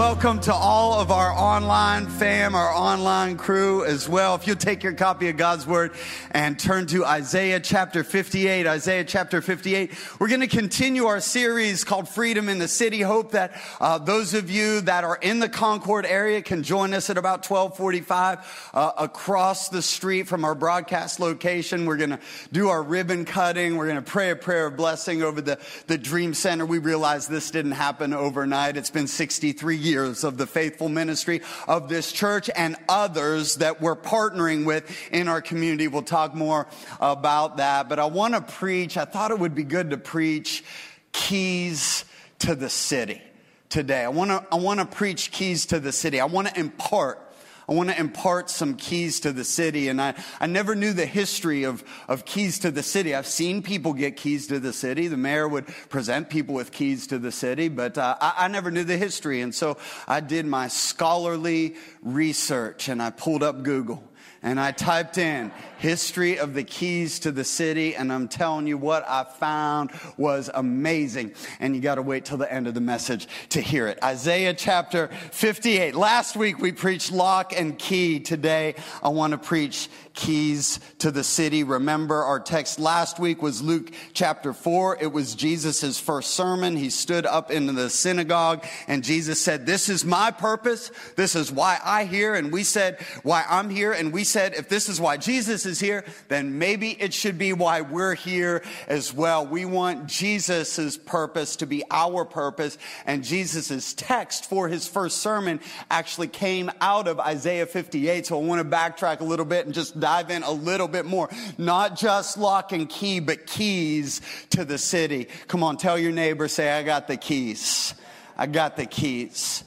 welcome 0.00 0.40
to 0.40 0.54
all 0.54 0.98
of 0.98 1.10
our 1.10 1.30
online 1.30 2.06
fam, 2.06 2.54
our 2.54 2.72
online 2.72 3.36
crew 3.36 3.84
as 3.84 4.08
well. 4.08 4.34
If 4.34 4.46
you'll 4.46 4.56
take 4.56 4.82
your 4.82 4.94
copy 4.94 5.28
of 5.28 5.36
God's 5.36 5.66
Word 5.66 5.92
and 6.30 6.58
turn 6.58 6.86
to 6.86 7.04
Isaiah 7.04 7.60
chapter 7.60 8.02
58, 8.02 8.66
Isaiah 8.66 9.04
chapter 9.04 9.42
58, 9.42 9.92
we're 10.18 10.28
going 10.28 10.40
to 10.40 10.46
continue 10.46 11.04
our 11.04 11.20
series 11.20 11.84
called 11.84 12.08
Freedom 12.08 12.48
in 12.48 12.58
the 12.58 12.66
City. 12.66 13.02
Hope 13.02 13.32
that 13.32 13.60
uh, 13.78 13.98
those 13.98 14.32
of 14.32 14.50
you 14.50 14.80
that 14.80 15.04
are 15.04 15.18
in 15.20 15.38
the 15.38 15.50
Concord 15.50 16.06
area 16.06 16.40
can 16.40 16.62
join 16.62 16.94
us 16.94 17.10
at 17.10 17.18
about 17.18 17.44
1245 17.44 18.70
uh, 18.72 18.92
across 18.96 19.68
the 19.68 19.82
street 19.82 20.26
from 20.26 20.46
our 20.46 20.54
broadcast 20.54 21.20
location. 21.20 21.84
We're 21.84 21.98
going 21.98 22.10
to 22.10 22.20
do 22.52 22.70
our 22.70 22.82
ribbon 22.82 23.26
cutting. 23.26 23.76
We're 23.76 23.88
going 23.88 24.02
to 24.02 24.10
pray 24.10 24.30
a 24.30 24.36
prayer 24.36 24.64
of 24.64 24.78
blessing 24.78 25.22
over 25.22 25.42
the, 25.42 25.58
the 25.88 25.98
Dream 25.98 26.32
Center. 26.32 26.64
We 26.64 26.78
realize 26.78 27.28
this 27.28 27.50
didn't 27.50 27.72
happen 27.72 28.14
overnight. 28.14 28.78
It's 28.78 28.88
been 28.88 29.06
63 29.06 29.76
years 29.76 29.89
years 29.90 30.24
of 30.24 30.38
the 30.38 30.46
faithful 30.46 30.88
ministry 30.88 31.42
of 31.68 31.88
this 31.88 32.12
church 32.12 32.48
and 32.54 32.76
others 32.88 33.56
that 33.56 33.80
we're 33.80 33.96
partnering 33.96 34.64
with 34.64 34.90
in 35.12 35.28
our 35.28 35.42
community. 35.42 35.88
We'll 35.88 36.02
talk 36.02 36.34
more 36.34 36.66
about 37.00 37.58
that. 37.58 37.88
But 37.88 37.98
I 37.98 38.06
want 38.06 38.34
to 38.34 38.40
preach, 38.40 38.96
I 38.96 39.04
thought 39.04 39.30
it 39.30 39.38
would 39.38 39.54
be 39.54 39.64
good 39.64 39.90
to 39.90 39.98
preach 39.98 40.64
keys 41.12 42.04
to 42.38 42.54
the 42.54 42.70
city 42.70 43.20
today. 43.68 44.04
I 44.04 44.08
want 44.08 44.30
to 44.30 44.46
I 44.52 44.56
want 44.56 44.80
to 44.80 44.86
preach 44.86 45.30
keys 45.30 45.66
to 45.66 45.80
the 45.80 45.92
city. 45.92 46.20
I 46.20 46.26
want 46.26 46.48
to 46.48 46.58
impart 46.58 47.29
I 47.70 47.74
want 47.74 47.88
to 47.88 48.00
impart 48.00 48.50
some 48.50 48.74
keys 48.74 49.20
to 49.20 49.32
the 49.32 49.44
city. 49.44 49.86
And 49.86 50.02
I, 50.02 50.14
I 50.40 50.48
never 50.48 50.74
knew 50.74 50.92
the 50.92 51.06
history 51.06 51.62
of, 51.62 51.84
of 52.08 52.24
keys 52.24 52.58
to 52.60 52.72
the 52.72 52.82
city. 52.82 53.14
I've 53.14 53.28
seen 53.28 53.62
people 53.62 53.92
get 53.92 54.16
keys 54.16 54.48
to 54.48 54.58
the 54.58 54.72
city. 54.72 55.06
The 55.06 55.16
mayor 55.16 55.46
would 55.46 55.68
present 55.88 56.30
people 56.30 56.56
with 56.56 56.72
keys 56.72 57.06
to 57.08 57.18
the 57.20 57.30
city, 57.30 57.68
but 57.68 57.96
uh, 57.96 58.16
I, 58.20 58.34
I 58.38 58.48
never 58.48 58.72
knew 58.72 58.82
the 58.82 58.96
history. 58.96 59.40
And 59.40 59.54
so 59.54 59.78
I 60.08 60.18
did 60.18 60.46
my 60.46 60.66
scholarly 60.66 61.76
research 62.02 62.88
and 62.88 63.00
I 63.00 63.10
pulled 63.10 63.44
up 63.44 63.62
Google 63.62 64.02
and 64.42 64.58
I 64.58 64.72
typed 64.72 65.16
in 65.18 65.52
history 65.80 66.38
of 66.38 66.52
the 66.52 66.62
keys 66.62 67.18
to 67.20 67.32
the 67.32 67.42
city, 67.42 67.96
and 67.96 68.12
I'm 68.12 68.28
telling 68.28 68.66
you 68.66 68.76
what 68.76 69.08
I 69.08 69.24
found 69.24 69.90
was 70.18 70.50
amazing. 70.52 71.32
And 71.58 71.74
you 71.74 71.80
got 71.80 71.94
to 71.94 72.02
wait 72.02 72.26
till 72.26 72.36
the 72.36 72.52
end 72.52 72.66
of 72.66 72.74
the 72.74 72.80
message 72.80 73.26
to 73.50 73.60
hear 73.60 73.86
it. 73.86 73.98
Isaiah 74.04 74.52
chapter 74.52 75.08
58. 75.32 75.94
Last 75.94 76.36
week 76.36 76.58
we 76.58 76.72
preached 76.72 77.10
lock 77.10 77.58
and 77.58 77.78
key. 77.78 78.20
Today 78.20 78.74
I 79.02 79.08
want 79.08 79.32
to 79.32 79.38
preach 79.38 79.88
keys 80.14 80.80
to 80.98 81.10
the 81.10 81.24
city. 81.24 81.64
Remember, 81.64 82.22
our 82.22 82.40
text 82.40 82.78
last 82.78 83.18
week 83.18 83.40
was 83.40 83.62
Luke 83.62 83.90
chapter 84.12 84.52
4. 84.52 84.98
It 85.00 85.12
was 85.12 85.34
Jesus' 85.34 85.98
first 85.98 86.32
sermon. 86.32 86.76
He 86.76 86.90
stood 86.90 87.24
up 87.24 87.50
in 87.50 87.74
the 87.74 87.88
synagogue 87.88 88.66
and 88.86 89.02
Jesus 89.02 89.40
said, 89.40 89.64
This 89.64 89.88
is 89.88 90.04
my 90.04 90.30
purpose. 90.30 90.90
This 91.16 91.34
is 91.34 91.50
why 91.50 91.78
I 91.82 92.04
here. 92.04 92.34
And 92.34 92.52
we 92.52 92.64
said, 92.64 93.00
Why 93.22 93.44
I'm 93.48 93.70
here. 93.70 93.92
And 93.92 94.12
we 94.12 94.24
said, 94.24 94.54
If 94.54 94.68
this 94.68 94.88
is 94.88 95.00
why 95.00 95.16
Jesus 95.16 95.64
is 95.64 95.69
here, 95.78 96.04
then 96.28 96.58
maybe 96.58 96.90
it 96.90 97.14
should 97.14 97.38
be 97.38 97.52
why 97.52 97.82
we're 97.82 98.14
here 98.14 98.64
as 98.88 99.12
well. 99.12 99.46
We 99.46 99.64
want 99.64 100.08
Jesus' 100.08 100.96
purpose 100.96 101.56
to 101.56 101.66
be 101.66 101.84
our 101.90 102.24
purpose. 102.24 102.78
And 103.06 103.22
Jesus' 103.22 103.94
text 103.94 104.48
for 104.48 104.68
his 104.68 104.88
first 104.88 105.18
sermon 105.18 105.60
actually 105.90 106.28
came 106.28 106.70
out 106.80 107.06
of 107.06 107.20
Isaiah 107.20 107.66
58. 107.66 108.26
So 108.26 108.40
I 108.40 108.44
want 108.44 108.62
to 108.62 108.76
backtrack 108.76 109.20
a 109.20 109.24
little 109.24 109.46
bit 109.46 109.66
and 109.66 109.74
just 109.74 110.00
dive 110.00 110.30
in 110.30 110.42
a 110.42 110.50
little 110.50 110.88
bit 110.88 111.04
more. 111.06 111.28
Not 111.58 111.96
just 111.96 112.38
lock 112.38 112.72
and 112.72 112.88
key, 112.88 113.20
but 113.20 113.46
keys 113.46 114.22
to 114.50 114.64
the 114.64 114.78
city. 114.78 115.28
Come 115.46 115.62
on, 115.62 115.76
tell 115.76 115.98
your 115.98 116.12
neighbor, 116.12 116.48
say, 116.48 116.72
I 116.72 116.82
got 116.82 117.06
the 117.06 117.16
keys. 117.18 117.94
I 118.36 118.46
got 118.46 118.76
the 118.76 118.86
keys. 118.86 119.64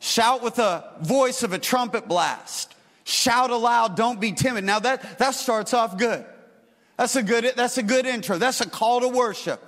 Shout 0.00 0.42
with 0.42 0.56
the 0.56 0.84
voice 1.00 1.42
of 1.42 1.52
a 1.52 1.58
trumpet 1.58 2.08
blast. 2.08 2.73
Shout 3.04 3.50
aloud, 3.50 3.96
don't 3.96 4.20
be 4.20 4.32
timid. 4.32 4.64
Now 4.64 4.80
that, 4.80 5.18
that 5.18 5.34
starts 5.34 5.74
off 5.74 5.98
good. 5.98 6.24
That's 6.96 7.16
a 7.16 7.22
good, 7.22 7.52
that's 7.56 7.78
a 7.78 7.82
good 7.82 8.06
intro. 8.06 8.38
That's 8.38 8.60
a 8.60 8.68
call 8.68 9.00
to 9.00 9.08
worship. 9.08 9.62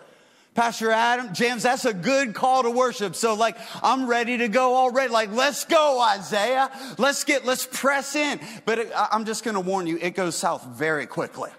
Pastor 0.54 0.90
Adam, 0.90 1.34
James, 1.34 1.64
that's 1.64 1.84
a 1.84 1.92
good 1.92 2.34
call 2.34 2.62
to 2.62 2.70
worship. 2.70 3.14
So 3.14 3.34
like, 3.34 3.58
I'm 3.82 4.06
ready 4.06 4.38
to 4.38 4.48
go 4.48 4.74
already. 4.76 5.12
Like, 5.12 5.30
let's 5.32 5.66
go, 5.66 6.00
Isaiah. 6.00 6.70
Let's 6.96 7.24
get, 7.24 7.44
let's 7.44 7.68
press 7.70 8.16
in. 8.16 8.40
But 8.64 8.78
it, 8.78 8.92
I'm 8.94 9.26
just 9.26 9.44
going 9.44 9.54
to 9.54 9.60
warn 9.60 9.86
you, 9.86 9.98
it 10.00 10.14
goes 10.14 10.34
south 10.34 10.64
very 10.64 11.06
quickly. 11.06 11.50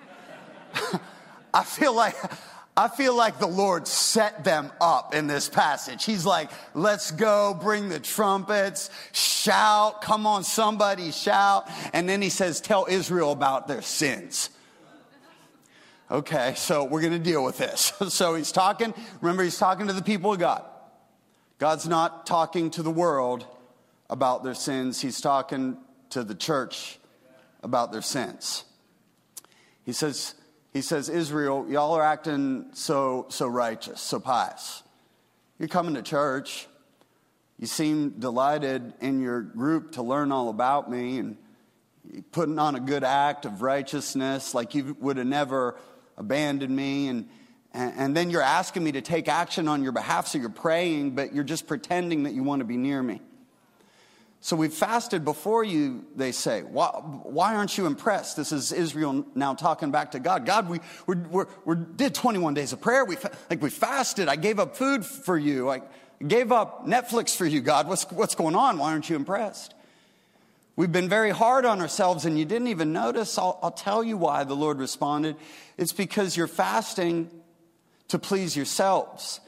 I 1.53 1.63
feel 1.63 1.93
like, 1.93 2.15
I 2.77 2.89
feel 2.89 3.15
like 3.15 3.39
the 3.39 3.47
Lord 3.47 3.87
set 3.87 4.43
them 4.43 4.71
up 4.79 5.15
in 5.15 5.25
this 5.25 5.49
passage. 5.49 6.05
He's 6.05 6.27
like, 6.27 6.51
let's 6.75 7.09
go, 7.09 7.57
bring 7.59 7.89
the 7.89 7.99
trumpets, 7.99 8.91
shout, 9.13 10.03
come 10.03 10.27
on, 10.27 10.43
somebody 10.43 11.11
shout. 11.11 11.67
And 11.91 12.07
then 12.07 12.21
he 12.21 12.29
says, 12.29 12.61
tell 12.61 12.85
Israel 12.87 13.31
about 13.31 13.67
their 13.67 13.81
sins. 13.81 14.51
Okay, 16.11 16.53
so 16.55 16.83
we're 16.83 17.01
going 17.01 17.13
to 17.13 17.19
deal 17.19 17.43
with 17.43 17.57
this. 17.57 17.93
so 18.09 18.35
he's 18.35 18.51
talking, 18.51 18.93
remember, 19.21 19.43
he's 19.43 19.57
talking 19.57 19.87
to 19.87 19.93
the 19.93 20.03
people 20.03 20.31
of 20.33 20.39
God. 20.39 20.63
God's 21.57 21.87
not 21.87 22.27
talking 22.27 22.69
to 22.71 22.83
the 22.83 22.91
world 22.91 23.47
about 24.07 24.43
their 24.43 24.53
sins, 24.53 25.01
he's 25.01 25.19
talking 25.19 25.77
to 26.11 26.23
the 26.23 26.35
church 26.35 26.99
about 27.63 27.91
their 27.91 28.03
sins. 28.03 28.65
He 29.83 29.93
says, 29.93 30.35
he 30.77 30.83
says, 30.83 31.09
Israel, 31.09 31.65
y'all 31.67 31.93
are 31.93 32.03
acting 32.03 32.67
so, 32.73 33.25
so 33.29 33.47
righteous, 33.47 33.99
so 33.99 34.19
pious. 34.19 34.83
You're 35.57 35.67
coming 35.67 35.95
to 35.95 36.03
church. 36.03 36.67
You 37.57 37.65
seem 37.65 38.11
delighted 38.19 38.93
in 39.01 39.19
your 39.19 39.41
group 39.41 39.93
to 39.93 40.03
learn 40.03 40.31
all 40.31 40.49
about 40.49 40.87
me 40.91 41.17
and 41.17 41.37
putting 42.31 42.59
on 42.59 42.75
a 42.75 42.79
good 42.79 43.03
act 43.03 43.45
of 43.45 43.63
righteousness 43.63 44.53
like 44.53 44.75
you 44.75 44.95
would 44.99 45.17
have 45.17 45.25
never 45.25 45.79
abandoned 46.15 46.75
me 46.75 47.07
and, 47.07 47.27
and 47.73 48.15
then 48.15 48.29
you're 48.29 48.43
asking 48.43 48.83
me 48.83 48.91
to 48.91 49.01
take 49.01 49.27
action 49.27 49.67
on 49.67 49.81
your 49.81 49.91
behalf 49.91 50.27
so 50.27 50.37
you're 50.37 50.49
praying 50.49 51.15
but 51.15 51.33
you're 51.33 51.43
just 51.43 51.67
pretending 51.67 52.23
that 52.23 52.33
you 52.33 52.43
want 52.43 52.59
to 52.61 52.65
be 52.65 52.77
near 52.77 53.03
me 53.03 53.19
so 54.39 54.55
we've 54.55 54.73
fasted 54.73 55.25
before 55.25 55.63
you 55.63 56.05
they 56.15 56.31
say. 56.31 56.61
Why, 56.61 56.87
why 56.87 57.55
aren't 57.55 57.77
you 57.77 57.85
impressed? 57.85 58.37
This 58.37 58.51
is 58.51 58.71
israel 58.71 59.25
now 59.35 59.55
talking 59.55 59.91
back 59.91 60.11
to 60.11 60.19
god. 60.19 60.45
God 60.45 60.69
we 60.69 60.79
we 61.05 61.15
we 61.65 61.75
did 61.95 62.13
21 62.13 62.53
days 62.53 62.73
of 62.73 62.81
prayer. 62.81 63.03
We 63.03 63.17
like 63.49 63.61
we 63.61 63.69
fasted. 63.69 64.27
I 64.27 64.35
gave 64.35 64.59
up 64.59 64.75
food 64.75 65.05
for 65.05 65.37
you. 65.37 65.69
I 65.69 65.81
gave 66.25 66.51
up 66.51 66.85
netflix 66.85 67.35
for 67.35 67.45
you 67.45 67.61
god. 67.61 67.87
What's, 67.87 68.03
what's 68.11 68.35
going 68.35 68.55
on? 68.55 68.77
Why 68.77 68.91
aren't 68.91 69.09
you 69.09 69.15
impressed? 69.15 69.73
We've 70.77 70.91
been 70.91 71.09
very 71.09 71.31
hard 71.31 71.65
on 71.65 71.81
ourselves 71.81 72.25
and 72.25 72.37
you 72.37 72.45
didn't 72.45 72.67
even 72.67 72.93
notice. 72.93 73.39
I'll, 73.39 73.57
I'll, 73.63 73.71
tell 73.71 74.03
you 74.03 74.15
why 74.15 74.43
the 74.43 74.55
Lord 74.55 74.77
responded. 74.77 75.35
It's 75.75 75.91
because 75.91 76.37
you're 76.37 76.47
fasting 76.47 77.31
to 78.09 78.19
please 78.19 78.55
yourselves. 78.55 79.39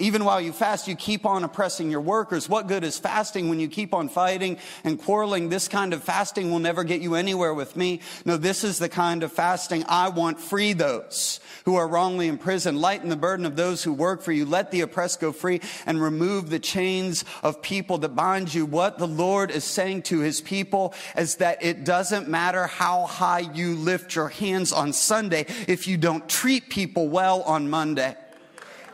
Even 0.00 0.24
while 0.24 0.40
you 0.40 0.52
fast, 0.52 0.86
you 0.86 0.94
keep 0.94 1.26
on 1.26 1.42
oppressing 1.42 1.90
your 1.90 2.00
workers. 2.00 2.48
What 2.48 2.68
good 2.68 2.84
is 2.84 3.00
fasting 3.00 3.48
when 3.48 3.58
you 3.58 3.66
keep 3.66 3.92
on 3.92 4.08
fighting 4.08 4.58
and 4.84 4.96
quarreling? 4.96 5.48
This 5.48 5.66
kind 5.66 5.92
of 5.92 6.04
fasting 6.04 6.52
will 6.52 6.60
never 6.60 6.84
get 6.84 7.00
you 7.00 7.16
anywhere 7.16 7.52
with 7.52 7.74
me. 7.76 8.00
No, 8.24 8.36
this 8.36 8.62
is 8.62 8.78
the 8.78 8.88
kind 8.88 9.24
of 9.24 9.32
fasting 9.32 9.84
I 9.88 10.08
want. 10.10 10.40
Free 10.40 10.72
those 10.72 11.40
who 11.64 11.74
are 11.74 11.88
wrongly 11.88 12.28
imprisoned. 12.28 12.80
Lighten 12.80 13.08
the 13.08 13.16
burden 13.16 13.44
of 13.44 13.56
those 13.56 13.82
who 13.82 13.92
work 13.92 14.22
for 14.22 14.30
you. 14.30 14.46
Let 14.46 14.70
the 14.70 14.82
oppressed 14.82 15.18
go 15.18 15.32
free 15.32 15.60
and 15.84 16.00
remove 16.00 16.48
the 16.48 16.60
chains 16.60 17.24
of 17.42 17.60
people 17.60 17.98
that 17.98 18.10
bind 18.10 18.54
you. 18.54 18.66
What 18.66 18.98
the 18.98 19.08
Lord 19.08 19.50
is 19.50 19.64
saying 19.64 20.02
to 20.02 20.20
his 20.20 20.40
people 20.40 20.94
is 21.16 21.36
that 21.36 21.60
it 21.60 21.82
doesn't 21.84 22.28
matter 22.28 22.68
how 22.68 23.06
high 23.06 23.40
you 23.40 23.74
lift 23.74 24.14
your 24.14 24.28
hands 24.28 24.72
on 24.72 24.92
Sunday 24.92 25.46
if 25.66 25.88
you 25.88 25.96
don't 25.96 26.28
treat 26.28 26.70
people 26.70 27.08
well 27.08 27.42
on 27.42 27.68
Monday. 27.68 28.14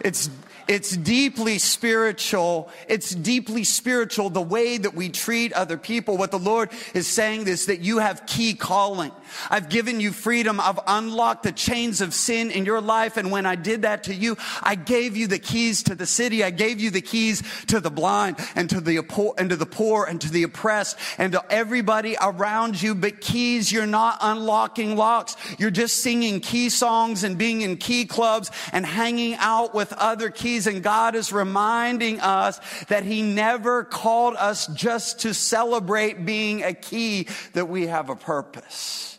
It's 0.00 0.30
it's 0.66 0.96
deeply 0.96 1.58
spiritual. 1.58 2.70
It's 2.88 3.14
deeply 3.14 3.64
spiritual 3.64 4.30
the 4.30 4.40
way 4.40 4.78
that 4.78 4.94
we 4.94 5.10
treat 5.10 5.52
other 5.52 5.76
people. 5.76 6.16
What 6.16 6.30
the 6.30 6.38
Lord 6.38 6.70
is 6.94 7.06
saying 7.06 7.46
is 7.46 7.66
that 7.66 7.80
you 7.80 7.98
have 7.98 8.26
key 8.26 8.54
calling. 8.54 9.12
I've 9.50 9.68
given 9.68 10.00
you 10.00 10.12
freedom. 10.12 10.60
I've 10.60 10.80
unlocked 10.86 11.42
the 11.42 11.52
chains 11.52 12.00
of 12.00 12.14
sin 12.14 12.50
in 12.50 12.64
your 12.64 12.80
life. 12.80 13.16
And 13.16 13.30
when 13.30 13.46
I 13.46 13.56
did 13.56 13.82
that 13.82 14.04
to 14.04 14.14
you, 14.14 14.36
I 14.62 14.74
gave 14.74 15.16
you 15.16 15.26
the 15.26 15.38
keys 15.38 15.82
to 15.84 15.94
the 15.94 16.06
city. 16.06 16.42
I 16.42 16.50
gave 16.50 16.80
you 16.80 16.90
the 16.90 17.02
keys 17.02 17.42
to 17.66 17.80
the 17.80 17.90
blind 17.90 18.36
and 18.54 18.70
to 18.70 18.80
the 18.80 19.02
poor 19.02 19.34
and 19.36 19.50
to 19.50 19.56
the 19.56 19.66
poor 19.66 20.06
and 20.06 20.20
to 20.20 20.30
the 20.30 20.44
oppressed 20.44 20.96
and 21.18 21.32
to 21.32 21.44
everybody 21.52 22.16
around 22.22 22.80
you. 22.80 22.94
But 22.94 23.20
keys, 23.20 23.70
you're 23.70 23.86
not 23.86 24.18
unlocking 24.20 24.96
locks. 24.96 25.36
You're 25.58 25.70
just 25.70 25.98
singing 25.98 26.40
key 26.40 26.70
songs 26.70 27.24
and 27.24 27.36
being 27.36 27.60
in 27.60 27.76
key 27.76 28.06
clubs 28.06 28.50
and 28.72 28.86
hanging 28.86 29.34
out 29.34 29.74
with 29.74 29.92
other 29.94 30.30
keys 30.30 30.53
and 30.66 30.82
God 30.82 31.14
is 31.14 31.32
reminding 31.32 32.20
us 32.20 32.60
that 32.88 33.04
He 33.04 33.22
never 33.22 33.84
called 33.84 34.36
us 34.36 34.66
just 34.68 35.20
to 35.20 35.34
celebrate 35.34 36.24
being 36.24 36.62
a 36.62 36.72
key, 36.72 37.28
that 37.52 37.68
we 37.68 37.86
have 37.86 38.10
a 38.10 38.16
purpose. 38.16 39.18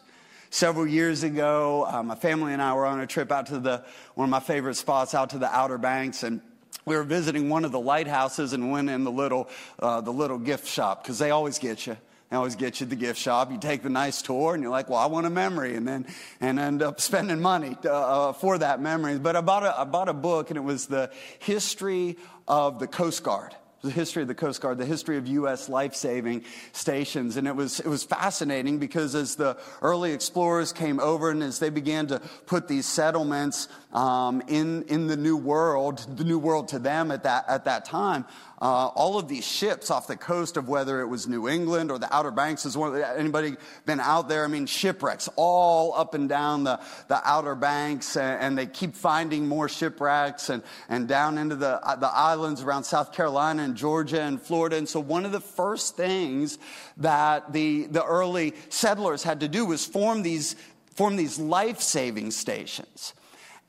Several 0.49 0.87
years 0.87 1.23
ago, 1.23 1.85
uh, 1.85 2.01
my 2.01 2.15
family 2.15 2.53
and 2.53 2.61
I 2.61 2.73
were 2.73 2.85
on 2.85 3.01
a 3.01 3.07
trip 3.07 3.31
out 3.31 3.47
to 3.47 3.59
the, 3.59 3.83
one 4.13 4.25
of 4.25 4.29
my 4.29 4.39
favorite 4.39 4.75
spots, 4.75 5.13
out 5.13 5.31
to 5.31 5.37
the 5.37 5.53
Outer 5.53 5.77
Banks, 5.77 6.23
and 6.23 6.41
we 6.85 6.95
were 6.95 7.03
visiting 7.03 7.49
one 7.49 7.65
of 7.65 7.71
the 7.71 7.79
lighthouses 7.79 8.53
and 8.53 8.71
went 8.71 8.89
in 8.89 9.03
the 9.03 9.11
little, 9.11 9.49
uh, 9.79 10.01
the 10.01 10.13
little 10.13 10.37
gift 10.37 10.67
shop 10.67 11.03
because 11.03 11.19
they 11.19 11.31
always 11.31 11.59
get 11.59 11.85
you. 11.87 11.97
They 12.29 12.37
always 12.37 12.55
get 12.55 12.79
you 12.79 12.87
the 12.87 12.95
gift 12.95 13.19
shop. 13.19 13.51
You 13.51 13.57
take 13.59 13.83
the 13.83 13.89
nice 13.89 14.21
tour 14.21 14.55
and 14.55 14.63
you're 14.63 14.71
like, 14.71 14.89
well, 14.89 14.99
I 14.99 15.05
want 15.05 15.27
a 15.27 15.29
memory. 15.29 15.75
And 15.75 15.87
then 15.87 16.07
and 16.41 16.59
end 16.59 16.81
up 16.81 16.99
spending 16.99 17.39
money 17.39 17.77
to, 17.83 17.93
uh, 17.93 18.33
for 18.33 18.57
that 18.57 18.81
memory. 18.81 19.19
But 19.19 19.35
I 19.35 19.41
bought, 19.41 19.63
a, 19.63 19.79
I 19.79 19.83
bought 19.83 20.09
a 20.09 20.13
book 20.13 20.49
and 20.49 20.57
it 20.57 20.63
was 20.63 20.87
the 20.87 21.11
history 21.39 22.17
of 22.47 22.79
the 22.79 22.87
Coast 22.87 23.23
Guard 23.23 23.55
the 23.85 23.91
history 23.91 24.23
of 24.23 24.27
the 24.27 24.35
Coast 24.35 24.61
Guard, 24.61 24.77
the 24.77 24.85
history 24.85 25.17
of 25.17 25.27
U.S. 25.27 25.69
life-saving 25.69 26.43
stations, 26.71 27.37
and 27.37 27.47
it 27.47 27.55
was 27.55 27.79
it 27.79 27.87
was 27.87 28.03
fascinating 28.03 28.79
because 28.79 29.15
as 29.15 29.35
the 29.35 29.57
early 29.81 30.11
explorers 30.11 30.73
came 30.73 30.99
over 30.99 31.29
and 31.29 31.43
as 31.43 31.59
they 31.59 31.69
began 31.69 32.07
to 32.07 32.19
put 32.47 32.67
these 32.67 32.85
settlements 32.85 33.67
um, 33.95 34.41
in 34.49 34.83
in 34.83 35.07
the 35.07 35.15
New 35.15 35.37
World, 35.37 36.05
the 36.17 36.25
New 36.25 36.37
World 36.37 36.67
to 36.69 36.79
them 36.79 37.11
at 37.11 37.23
that 37.23 37.45
at 37.47 37.63
that 37.63 37.85
time, 37.85 38.25
uh, 38.61 38.87
all 38.87 39.17
of 39.17 39.29
these 39.29 39.47
ships 39.47 39.89
off 39.89 40.05
the 40.05 40.17
coast 40.17 40.57
of 40.57 40.67
whether 40.67 40.99
it 40.99 41.07
was 41.07 41.29
New 41.29 41.47
England 41.47 41.89
or 41.89 41.97
the 41.97 42.13
Outer 42.13 42.31
Banks. 42.31 42.65
Is 42.65 42.75
one 42.75 43.01
anybody 43.01 43.55
been 43.85 44.01
out 44.01 44.27
there? 44.27 44.43
I 44.43 44.47
mean, 44.47 44.65
shipwrecks 44.65 45.29
all 45.37 45.93
up 45.93 46.13
and 46.13 46.27
down 46.27 46.65
the, 46.65 46.81
the 47.07 47.21
Outer 47.23 47.55
Banks, 47.55 48.17
and, 48.17 48.41
and 48.41 48.57
they 48.57 48.65
keep 48.65 48.95
finding 48.95 49.47
more 49.47 49.69
shipwrecks 49.69 50.49
and, 50.49 50.61
and 50.89 51.07
down 51.07 51.37
into 51.37 51.55
the, 51.55 51.81
uh, 51.81 51.95
the 51.95 52.09
islands 52.13 52.61
around 52.61 52.83
South 52.83 53.13
Carolina 53.13 53.63
and 53.63 53.77
Georgia 53.77 54.21
and 54.21 54.41
Florida. 54.41 54.75
And 54.75 54.89
so, 54.89 54.99
one 54.99 55.23
of 55.23 55.31
the 55.31 55.39
first 55.39 55.95
things 55.95 56.57
that 56.97 57.53
the, 57.53 57.85
the 57.85 58.03
early 58.03 58.55
settlers 58.67 59.23
had 59.23 59.39
to 59.39 59.47
do 59.47 59.65
was 59.65 59.85
form 59.85 60.21
these, 60.21 60.57
form 60.95 61.15
these 61.15 61.39
life 61.39 61.79
saving 61.79 62.31
stations. 62.31 63.13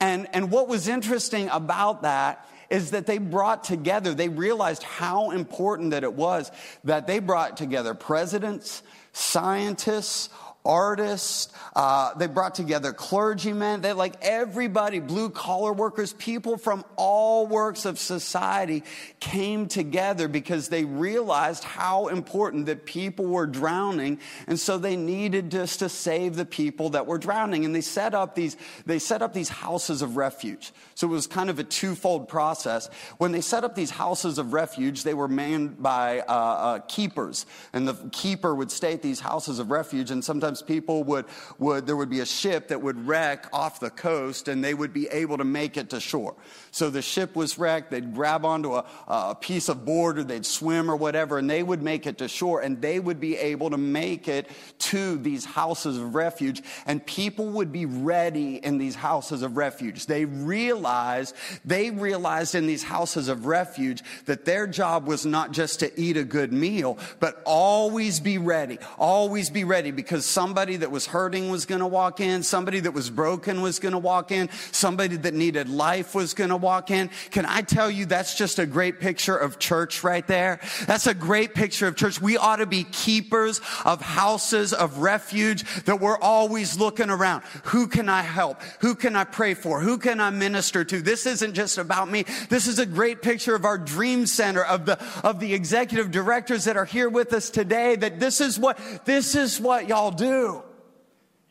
And, 0.00 0.28
and 0.32 0.50
what 0.50 0.68
was 0.68 0.88
interesting 0.88 1.48
about 1.48 2.02
that 2.02 2.46
is 2.68 2.90
that 2.90 3.06
they 3.06 3.18
brought 3.18 3.64
together, 3.64 4.12
they 4.12 4.28
realized 4.28 4.82
how 4.82 5.30
important 5.30 5.90
that 5.92 6.02
it 6.02 6.12
was 6.12 6.50
that 6.84 7.06
they 7.06 7.18
brought 7.18 7.56
together 7.56 7.94
presidents, 7.94 8.82
scientists, 9.12 10.28
artists. 10.66 11.48
Uh, 11.74 12.12
they 12.14 12.26
brought 12.26 12.54
together 12.54 12.92
clergymen. 12.92 13.80
They 13.80 13.92
like 13.92 14.14
everybody, 14.22 14.98
blue 14.98 15.30
collar 15.30 15.72
workers, 15.72 16.12
people 16.14 16.58
from 16.58 16.84
all 16.96 17.46
works 17.46 17.84
of 17.84 17.98
society 17.98 18.82
came 19.20 19.68
together 19.68 20.28
because 20.28 20.68
they 20.68 20.84
realized 20.84 21.64
how 21.64 22.08
important 22.08 22.66
that 22.66 22.84
people 22.84 23.26
were 23.26 23.46
drowning, 23.46 24.18
and 24.46 24.58
so 24.58 24.78
they 24.78 24.96
needed 24.96 25.50
just 25.50 25.78
to 25.78 25.88
save 25.88 26.36
the 26.36 26.44
people 26.44 26.90
that 26.90 27.06
were 27.06 27.18
drowning. 27.18 27.64
And 27.64 27.74
they 27.74 27.80
set 27.80 28.14
up 28.14 28.34
these 28.34 28.56
they 28.84 28.98
set 28.98 29.22
up 29.22 29.32
these 29.32 29.48
houses 29.48 30.02
of 30.02 30.16
refuge. 30.16 30.72
So 30.94 31.06
it 31.06 31.10
was 31.10 31.26
kind 31.26 31.50
of 31.50 31.58
a 31.58 31.64
twofold 31.64 32.28
process. 32.28 32.88
When 33.18 33.32
they 33.32 33.40
set 33.40 33.64
up 33.64 33.74
these 33.74 33.90
houses 33.90 34.38
of 34.38 34.52
refuge, 34.52 35.02
they 35.02 35.14
were 35.14 35.28
manned 35.28 35.82
by 35.82 36.20
uh, 36.20 36.32
uh, 36.32 36.78
keepers, 36.80 37.46
and 37.72 37.86
the 37.86 37.94
keeper 38.10 38.54
would 38.54 38.70
stay 38.70 38.94
at 38.94 39.02
these 39.02 39.20
houses 39.20 39.58
of 39.58 39.70
refuge, 39.70 40.10
and 40.10 40.24
sometimes 40.24 40.55
sometimes 40.56 40.62
people 40.62 41.04
would, 41.04 41.26
would, 41.58 41.86
there 41.86 41.96
would 41.96 42.10
be 42.10 42.20
a 42.20 42.26
ship 42.26 42.68
that 42.68 42.80
would 42.80 43.06
wreck 43.06 43.46
off 43.52 43.80
the 43.80 43.90
coast 43.90 44.48
and 44.48 44.62
they 44.62 44.74
would 44.74 44.92
be 44.92 45.08
able 45.08 45.38
to 45.38 45.44
make 45.44 45.76
it 45.76 45.90
to 45.90 46.00
shore. 46.00 46.34
So 46.70 46.90
the 46.90 47.02
ship 47.02 47.34
was 47.34 47.58
wrecked, 47.58 47.90
they'd 47.90 48.14
grab 48.14 48.44
onto 48.44 48.74
a, 48.74 48.84
a 49.06 49.34
piece 49.34 49.68
of 49.68 49.84
board 49.84 50.18
or 50.18 50.24
they'd 50.24 50.44
swim 50.44 50.90
or 50.90 50.96
whatever, 50.96 51.38
and 51.38 51.48
they 51.48 51.62
would 51.62 51.82
make 51.82 52.06
it 52.06 52.18
to 52.18 52.28
shore 52.28 52.60
and 52.60 52.80
they 52.82 53.00
would 53.00 53.20
be 53.20 53.36
able 53.36 53.70
to 53.70 53.78
make 53.78 54.28
it 54.28 54.48
to 54.78 55.16
these 55.16 55.44
houses 55.44 55.96
of 55.96 56.14
refuge. 56.14 56.62
And 56.86 57.04
people 57.04 57.46
would 57.46 57.72
be 57.72 57.86
ready 57.86 58.56
in 58.56 58.78
these 58.78 58.94
houses 58.94 59.42
of 59.42 59.56
refuge. 59.56 60.06
They 60.06 60.24
realized, 60.24 61.34
they 61.64 61.90
realized 61.90 62.54
in 62.54 62.66
these 62.66 62.82
houses 62.82 63.28
of 63.28 63.46
refuge 63.46 64.02
that 64.26 64.44
their 64.44 64.66
job 64.66 65.06
was 65.06 65.24
not 65.24 65.52
just 65.52 65.80
to 65.80 66.00
eat 66.00 66.16
a 66.16 66.24
good 66.24 66.52
meal, 66.52 66.98
but 67.20 67.42
always 67.44 68.20
be 68.20 68.38
ready, 68.38 68.78
always 68.98 69.50
be 69.50 69.64
ready 69.64 69.90
because 69.90 70.24
somebody 70.36 70.76
that 70.76 70.90
was 70.90 71.06
hurting 71.06 71.48
was 71.48 71.64
going 71.64 71.80
to 71.80 71.86
walk 71.86 72.20
in, 72.20 72.42
somebody 72.42 72.78
that 72.78 72.92
was 72.92 73.08
broken 73.08 73.62
was 73.62 73.78
going 73.78 73.92
to 73.92 73.98
walk 73.98 74.30
in, 74.30 74.50
somebody 74.70 75.16
that 75.16 75.32
needed 75.32 75.66
life 75.66 76.14
was 76.14 76.34
going 76.34 76.50
to 76.50 76.58
walk 76.58 76.90
in. 76.90 77.08
Can 77.30 77.46
I 77.46 77.62
tell 77.62 77.90
you 77.90 78.04
that's 78.04 78.36
just 78.36 78.58
a 78.58 78.66
great 78.66 79.00
picture 79.00 79.34
of 79.34 79.58
church 79.58 80.04
right 80.04 80.26
there? 80.26 80.60
That's 80.86 81.06
a 81.06 81.14
great 81.14 81.54
picture 81.54 81.86
of 81.86 81.96
church. 81.96 82.20
We 82.20 82.36
ought 82.36 82.56
to 82.56 82.66
be 82.66 82.84
keepers 82.84 83.62
of 83.86 84.02
houses 84.02 84.74
of 84.74 84.98
refuge 84.98 85.64
that 85.84 86.02
we're 86.02 86.18
always 86.18 86.78
looking 86.78 87.08
around. 87.08 87.42
Who 87.72 87.86
can 87.86 88.10
I 88.10 88.20
help? 88.20 88.60
Who 88.80 88.94
can 88.94 89.16
I 89.16 89.24
pray 89.24 89.54
for? 89.54 89.80
Who 89.80 89.96
can 89.96 90.20
I 90.20 90.28
minister 90.28 90.84
to? 90.84 91.00
This 91.00 91.24
isn't 91.24 91.54
just 91.54 91.78
about 91.78 92.10
me. 92.10 92.26
This 92.50 92.66
is 92.66 92.78
a 92.78 92.84
great 92.84 93.22
picture 93.22 93.54
of 93.54 93.64
our 93.64 93.78
dream 93.78 94.26
center 94.26 94.62
of 94.62 94.84
the 94.84 95.02
of 95.24 95.40
the 95.40 95.54
executive 95.54 96.10
directors 96.10 96.64
that 96.64 96.76
are 96.76 96.84
here 96.84 97.08
with 97.08 97.32
us 97.32 97.48
today 97.48 97.96
that 97.96 98.20
this 98.20 98.42
is 98.42 98.58
what 98.58 98.78
this 99.06 99.34
is 99.34 99.58
what 99.58 99.88
y'all 99.88 100.10
do. 100.10 100.25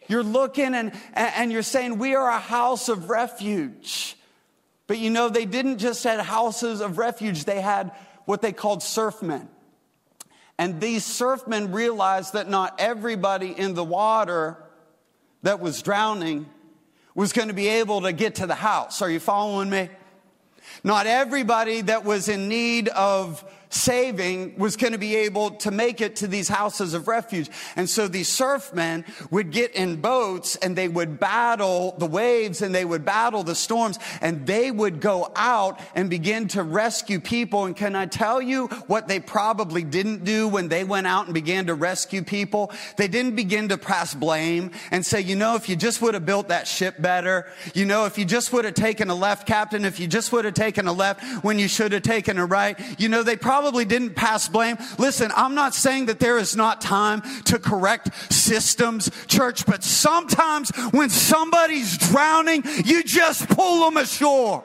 You're 0.07 0.23
looking 0.23 0.75
and, 0.75 0.91
and 1.13 1.51
you're 1.51 1.63
saying, 1.63 1.97
We 1.97 2.15
are 2.15 2.29
a 2.29 2.39
house 2.39 2.89
of 2.89 3.09
refuge. 3.09 4.17
But 4.87 4.99
you 4.99 5.09
know, 5.09 5.29
they 5.29 5.45
didn't 5.45 5.79
just 5.79 6.03
have 6.03 6.19
houses 6.23 6.81
of 6.81 6.97
refuge, 6.97 7.45
they 7.45 7.61
had 7.61 7.91
what 8.25 8.41
they 8.41 8.51
called 8.51 8.79
surfmen. 8.79 9.47
And 10.57 10.79
these 10.79 11.03
surfmen 11.03 11.73
realized 11.73 12.33
that 12.33 12.49
not 12.49 12.75
everybody 12.79 13.51
in 13.51 13.73
the 13.73 13.83
water 13.83 14.57
that 15.41 15.59
was 15.59 15.81
drowning 15.81 16.45
was 17.13 17.33
going 17.33 17.49
to 17.49 17.53
be 17.53 17.67
able 17.67 18.01
to 18.01 18.13
get 18.13 18.35
to 18.35 18.47
the 18.47 18.55
house. 18.55 19.01
Are 19.01 19.09
you 19.09 19.19
following 19.19 19.69
me? 19.69 19.89
Not 20.83 21.07
everybody 21.07 21.81
that 21.81 22.05
was 22.05 22.29
in 22.29 22.47
need 22.47 22.87
of 22.89 23.43
saving 23.69 24.57
was 24.57 24.75
going 24.77 24.93
to 24.93 24.99
be 24.99 25.15
able 25.15 25.51
to 25.51 25.71
make 25.71 26.01
it 26.01 26.17
to 26.17 26.27
these 26.27 26.47
houses 26.47 26.93
of 26.93 27.07
refuge. 27.07 27.49
And 27.75 27.89
so 27.89 28.07
these 28.07 28.29
surfmen 28.29 29.05
would 29.31 29.51
get 29.51 29.71
in 29.75 29.97
boats 29.97 30.55
and 30.57 30.75
they 30.75 30.87
would 30.87 31.19
battle 31.19 31.95
the 31.97 32.05
waves 32.05 32.61
and 32.61 32.73
they 32.73 32.85
would 32.85 33.05
battle 33.05 33.43
the 33.43 33.55
storms 33.55 33.99
and 34.21 34.45
they 34.45 34.71
would 34.71 35.01
go 35.01 35.31
out 35.35 35.79
and 35.95 36.09
begin 36.09 36.47
to 36.49 36.63
rescue 36.63 37.19
people. 37.19 37.65
And 37.65 37.75
can 37.75 37.95
I 37.95 38.05
tell 38.05 38.41
you 38.41 38.67
what 38.87 39.07
they 39.07 39.19
probably 39.19 39.83
didn't 39.83 40.23
do 40.23 40.47
when 40.47 40.69
they 40.69 40.83
went 40.83 41.07
out 41.07 41.25
and 41.25 41.33
began 41.33 41.65
to 41.67 41.75
rescue 41.75 42.23
people? 42.23 42.71
They 42.97 43.07
didn't 43.07 43.35
begin 43.35 43.69
to 43.69 43.77
pass 43.77 44.13
blame 44.13 44.71
and 44.91 45.05
say, 45.05 45.21
you 45.21 45.35
know, 45.35 45.55
if 45.55 45.67
you 45.69 45.75
just 45.75 46.01
would 46.01 46.13
have 46.13 46.25
built 46.25 46.47
that 46.47 46.67
ship 46.67 47.01
better, 47.01 47.47
you 47.73 47.85
know, 47.85 48.05
if 48.05 48.17
you 48.17 48.25
just 48.25 48.53
would 48.53 48.65
have 48.65 48.73
taken 48.73 49.09
a 49.09 49.15
left, 49.15 49.47
Captain, 49.47 49.85
if 49.85 49.99
you 49.99 50.07
just 50.07 50.31
would 50.31 50.45
have 50.45 50.53
taken 50.53 50.87
a 50.87 50.93
left 50.93 51.23
when 51.43 51.59
you 51.59 51.67
should 51.67 51.91
have 51.91 52.03
taken 52.03 52.37
a 52.37 52.45
right, 52.45 52.79
you 52.99 53.09
know, 53.09 53.23
they 53.23 53.35
probably 53.35 53.64
probably 53.65 53.83
didn't 53.83 54.13
pass 54.13 54.47
blame. 54.47 54.77
Listen, 54.99 55.31
I'm 55.35 55.55
not 55.55 55.73
saying 55.73 56.05
that 56.05 56.19
there 56.19 56.37
is 56.37 56.55
not 56.55 56.81
time 56.81 57.23
to 57.45 57.57
correct 57.57 58.31
systems, 58.31 59.09
church, 59.25 59.65
but 59.65 59.83
sometimes 59.83 60.69
when 60.91 61.09
somebody's 61.09 61.97
drowning, 61.97 62.63
you 62.85 63.03
just 63.03 63.49
pull 63.49 63.83
them 63.83 63.97
ashore. 63.97 64.63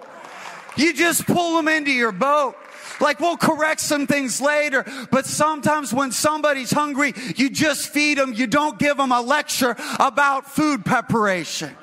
You 0.77 0.93
just 0.93 1.27
pull 1.27 1.57
them 1.57 1.67
into 1.67 1.91
your 1.91 2.13
boat. 2.13 2.57
Like 3.01 3.21
we'll 3.21 3.39
correct 3.39 3.81
some 3.81 4.07
things 4.07 4.39
later, 4.39 4.85
but 5.11 5.25
sometimes 5.25 5.95
when 5.95 6.13
somebody's 6.13 6.71
hungry, 6.71 7.15
you 7.37 7.49
just 7.49 7.89
feed 7.89 8.19
them. 8.19 8.35
You 8.35 8.47
don't 8.47 8.79
give 8.79 8.99
them 8.99 9.13
a 9.13 9.23
lecture 9.23 9.77
about 9.99 10.45
food 10.51 10.85
preparation. 10.85 11.75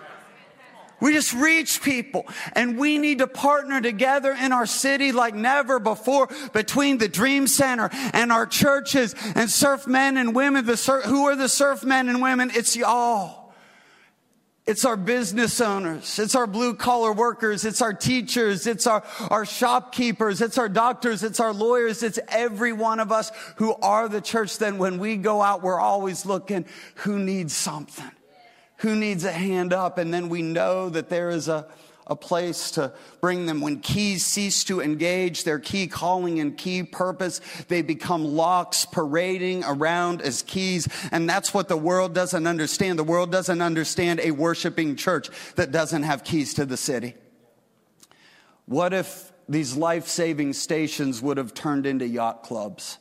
We 0.99 1.13
just 1.13 1.33
reach 1.33 1.81
people 1.83 2.25
and 2.53 2.77
we 2.77 2.97
need 2.97 3.19
to 3.19 3.27
partner 3.27 3.81
together 3.81 4.31
in 4.31 4.51
our 4.51 4.65
city 4.65 5.11
like 5.11 5.35
never 5.35 5.79
before 5.79 6.27
between 6.53 6.97
the 6.97 7.07
Dream 7.07 7.47
Center 7.47 7.89
and 8.13 8.31
our 8.31 8.47
churches 8.47 9.13
and 9.35 9.49
surf 9.49 9.85
men 9.85 10.17
and 10.17 10.35
women. 10.35 10.65
The 10.65 10.75
who 11.05 11.25
are 11.27 11.35
the 11.35 11.49
surf 11.49 11.83
men 11.83 12.09
and 12.09 12.21
women? 12.21 12.51
It's 12.53 12.75
y'all. 12.75 13.53
It's 14.65 14.83
our 14.83 14.97
business 14.97 15.61
owners. 15.61 16.19
It's 16.19 16.35
our 16.35 16.45
blue 16.45 16.73
collar 16.73 17.13
workers. 17.13 17.63
It's 17.63 17.81
our 17.81 17.93
teachers. 17.93 18.67
It's 18.67 18.85
our, 18.85 19.01
our 19.29 19.45
shopkeepers. 19.45 20.41
It's 20.41 20.57
our 20.57 20.67
doctors. 20.67 21.23
It's 21.23 21.39
our 21.39 21.53
lawyers. 21.53 22.03
It's 22.03 22.19
every 22.27 22.73
one 22.73 22.99
of 22.99 23.09
us 23.09 23.31
who 23.55 23.75
are 23.75 24.09
the 24.09 24.19
church. 24.19 24.57
Then 24.57 24.77
when 24.77 24.99
we 24.99 25.15
go 25.15 25.41
out, 25.41 25.63
we're 25.63 25.79
always 25.79 26.25
looking 26.25 26.65
who 26.95 27.17
needs 27.17 27.55
something 27.55 28.11
who 28.77 28.95
needs 28.95 29.23
a 29.23 29.31
hand 29.31 29.73
up, 29.73 29.97
and 29.97 30.13
then 30.13 30.29
we 30.29 30.41
know 30.41 30.89
that 30.89 31.09
there 31.09 31.29
is 31.29 31.47
a, 31.47 31.67
a 32.05 32.15
place 32.15 32.71
to 32.71 32.93
bring 33.21 33.45
them. 33.45 33.59
When 33.59 33.79
keys 33.79 34.25
cease 34.25 34.63
to 34.65 34.81
engage 34.81 35.43
their 35.43 35.59
key 35.59 35.87
calling 35.87 36.39
and 36.39 36.57
key 36.57 36.83
purpose, 36.83 37.41
they 37.67 37.81
become 37.81 38.23
locks 38.23 38.85
parading 38.85 39.63
around 39.65 40.21
as 40.21 40.41
keys. 40.41 40.87
And 41.11 41.29
that's 41.29 41.53
what 41.53 41.67
the 41.67 41.77
world 41.77 42.13
doesn't 42.13 42.45
understand. 42.47 42.99
The 42.99 43.03
world 43.03 43.31
doesn't 43.31 43.61
understand 43.61 44.19
a 44.19 44.31
worshiping 44.31 44.95
church 44.95 45.29
that 45.55 45.71
doesn't 45.71 46.03
have 46.03 46.23
keys 46.23 46.53
to 46.55 46.65
the 46.65 46.77
city. 46.77 47.15
What 48.65 48.93
if 48.93 49.31
these 49.49 49.75
life 49.75 50.07
saving 50.07 50.53
stations 50.53 51.21
would 51.21 51.37
have 51.37 51.53
turned 51.53 51.85
into 51.85 52.07
yacht 52.07 52.43
clubs? 52.43 52.99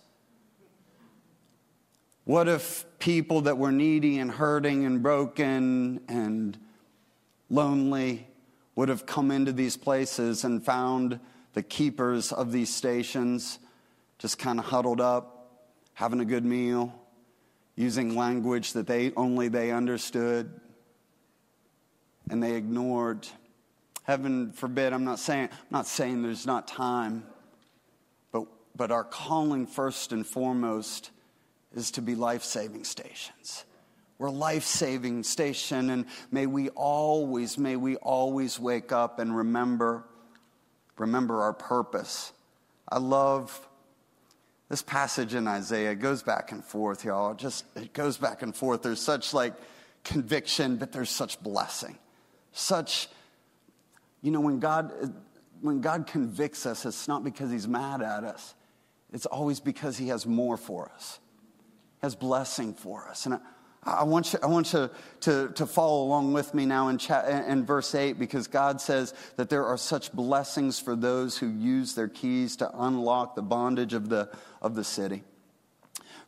What 2.27 2.49
if 2.49 2.85
people 2.99 3.43
that 3.43 3.57
were 3.57 3.71
needy 3.71 4.19
and 4.19 4.33
hurting 4.33 4.85
and 4.85 5.01
broken 5.01 6.01
and 6.09 6.59
lonely 7.49 8.27
would 8.75 8.89
have 8.89 9.07
come 9.07 9.31
into 9.31 9.53
these 9.53 9.77
places 9.77 10.43
and 10.43 10.65
found 10.65 11.21
the 11.53 11.63
keepers 11.63 12.33
of 12.33 12.51
these 12.51 12.75
stations 12.75 13.61
just 14.19 14.41
kind 14.41 14.59
of 14.59 14.65
huddled 14.65 15.01
up, 15.01 15.69
having 15.95 16.19
a 16.19 16.25
good 16.25 16.45
meal, 16.45 16.93
using 17.77 18.17
language 18.17 18.73
that 18.73 18.89
they 18.89 19.13
only 19.17 19.47
they 19.47 19.71
understood, 19.71 20.51
and 22.29 22.43
they 22.43 22.57
ignored. 22.57 23.29
Heaven 24.03 24.51
forbid, 24.51 24.93
I'm 24.93 25.05
not 25.05 25.21
saying, 25.21 25.49
I'm 25.53 25.67
not 25.71 25.87
saying 25.87 26.25
there's 26.25 26.45
not 26.45 26.67
time, 26.67 27.25
but, 28.33 28.47
but 28.75 28.91
our 28.91 29.05
calling 29.05 29.69
first 29.69 30.11
and 30.11 30.27
foremost 30.27 31.13
is 31.77 31.93
to 31.93 32.03
be 32.03 32.15
life 32.15 32.43
saving 32.43 32.85
stations. 32.85 33.65
We're 34.19 34.31
life 34.31 34.65
saving 34.65 35.25
station, 35.25 35.91
and 35.91 36.07
may 36.31 36.47
we 36.47 36.71
always, 36.71 37.59
may 37.59 37.77
we 37.77 37.97
always 37.97 38.59
wake 38.59 38.91
up 38.91 39.19
and 39.19 39.37
remember, 39.37 40.05
remember 40.97 41.43
our 41.43 41.53
purpose. 41.53 42.33
I 42.89 42.99
love 42.99 43.69
this 44.71 44.83
passage 44.83 45.35
in 45.35 45.47
Isaiah. 45.47 45.91
It 45.91 46.01
goes 46.01 46.23
back 46.23 46.51
and 46.51 46.65
forth, 46.65 47.05
y'all. 47.05 47.35
Just 47.35 47.67
it 47.77 47.93
goes 47.93 48.17
back 48.17 48.41
and 48.41 48.57
forth. 48.57 48.83
There's 48.83 49.01
such 49.01 49.35
like 49.35 49.53
conviction, 50.03 50.77
but 50.77 50.93
there's 50.93 51.11
such 51.11 51.41
blessing. 51.43 51.99
Such, 52.53 53.09
you 54.23 54.31
know, 54.31 54.41
when 54.41 54.61
God 54.61 54.93
when 55.61 55.83
God 55.83 56.07
convicts 56.07 56.65
us, 56.65 56.87
it's 56.87 57.07
not 57.07 57.23
because 57.23 57.51
he's 57.51 57.69
mad 57.69 58.01
at 58.01 58.25
us. 58.25 58.55
It's 59.13 59.27
always 59.27 59.61
because 59.61 59.99
he 59.99 60.09
has 60.09 60.27
more 60.27 60.57
for 60.57 60.91
us. 60.95 61.21
Has 62.07 62.15
blessing 62.15 62.73
for 62.73 63.09
us. 63.09 63.27
And 63.27 63.35
I, 63.35 63.41
I 63.83 64.05
want 64.05 64.33
you, 64.33 64.39
I 64.41 64.47
want 64.47 64.73
you 64.73 64.89
to, 65.23 65.51
to 65.57 65.67
follow 65.67 66.05
along 66.05 66.35
with 66.35 66.55
me 66.55 66.65
now 66.65 66.87
in, 66.87 66.99
cha- 66.99 67.25
in 67.25 67.67
verse 67.67 67.97
8 67.97 68.17
because 68.17 68.47
God 68.47 68.81
says 68.81 69.13
that 69.35 69.51
there 69.51 69.65
are 69.65 69.77
such 69.77 70.13
blessings 70.13 70.79
for 70.79 70.95
those 70.95 71.37
who 71.37 71.49
use 71.49 71.97
their 71.97 72.07
keys 72.07 72.55
to 72.59 72.71
unlock 72.73 73.35
the 73.35 73.43
bondage 73.43 73.93
of 73.93 74.09
the, 74.09 74.31
of 74.63 74.77
the 74.77 74.85
city. 74.85 75.25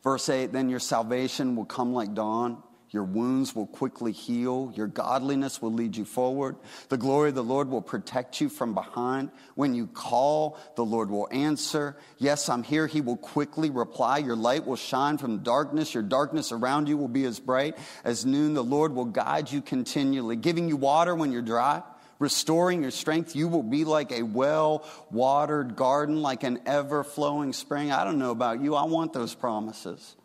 Verse 0.03 0.27
8 0.27 0.51
Then 0.51 0.67
your 0.67 0.81
salvation 0.81 1.55
will 1.55 1.63
come 1.63 1.93
like 1.93 2.13
dawn 2.13 2.61
your 2.91 3.03
wounds 3.03 3.55
will 3.55 3.67
quickly 3.67 4.11
heal. 4.11 4.73
Your 4.75 4.87
godliness 4.87 5.61
will 5.61 5.71
lead 5.71 5.95
you 5.95 6.05
forward. 6.05 6.55
The 6.89 6.97
glory 6.97 7.29
of 7.29 7.35
the 7.35 7.43
Lord 7.43 7.69
will 7.69 7.83
protect 7.83 8.41
you 8.41 8.49
from 8.49 8.73
behind. 8.73 9.29
When 9.53 9.75
you 9.75 9.85
call, 9.85 10.57
the 10.75 10.85
Lord 10.85 11.11
will 11.11 11.27
answer. 11.31 11.95
Yes, 12.17 12.49
I'm 12.49 12.63
here. 12.63 12.87
He 12.87 13.01
will 13.01 13.17
quickly 13.17 13.69
reply. 13.69 14.17
Your 14.17 14.35
light 14.35 14.65
will 14.65 14.75
shine 14.75 15.19
from 15.19 15.43
darkness. 15.43 15.93
Your 15.93 16.01
darkness 16.01 16.51
around 16.51 16.87
you 16.87 16.97
will 16.97 17.07
be 17.07 17.25
as 17.25 17.39
bright 17.39 17.77
as 18.03 18.25
noon. 18.25 18.55
The 18.55 18.63
Lord 18.63 18.95
will 18.95 19.05
guide 19.05 19.51
you 19.51 19.61
continually, 19.61 20.35
giving 20.35 20.67
you 20.67 20.75
water 20.75 21.13
when 21.13 21.31
you're 21.31 21.43
dry, 21.43 21.83
restoring 22.17 22.81
your 22.81 22.91
strength. 22.91 23.35
You 23.35 23.49
will 23.49 23.61
be 23.61 23.85
like 23.85 24.11
a 24.11 24.23
well 24.23 24.83
watered 25.11 25.75
garden, 25.75 26.23
like 26.23 26.41
an 26.41 26.61
ever 26.65 27.03
flowing 27.03 27.53
spring. 27.53 27.91
I 27.91 28.03
don't 28.03 28.17
know 28.17 28.31
about 28.31 28.61
you. 28.61 28.73
I 28.73 28.85
want 28.85 29.13
those 29.13 29.35
promises 29.35 30.15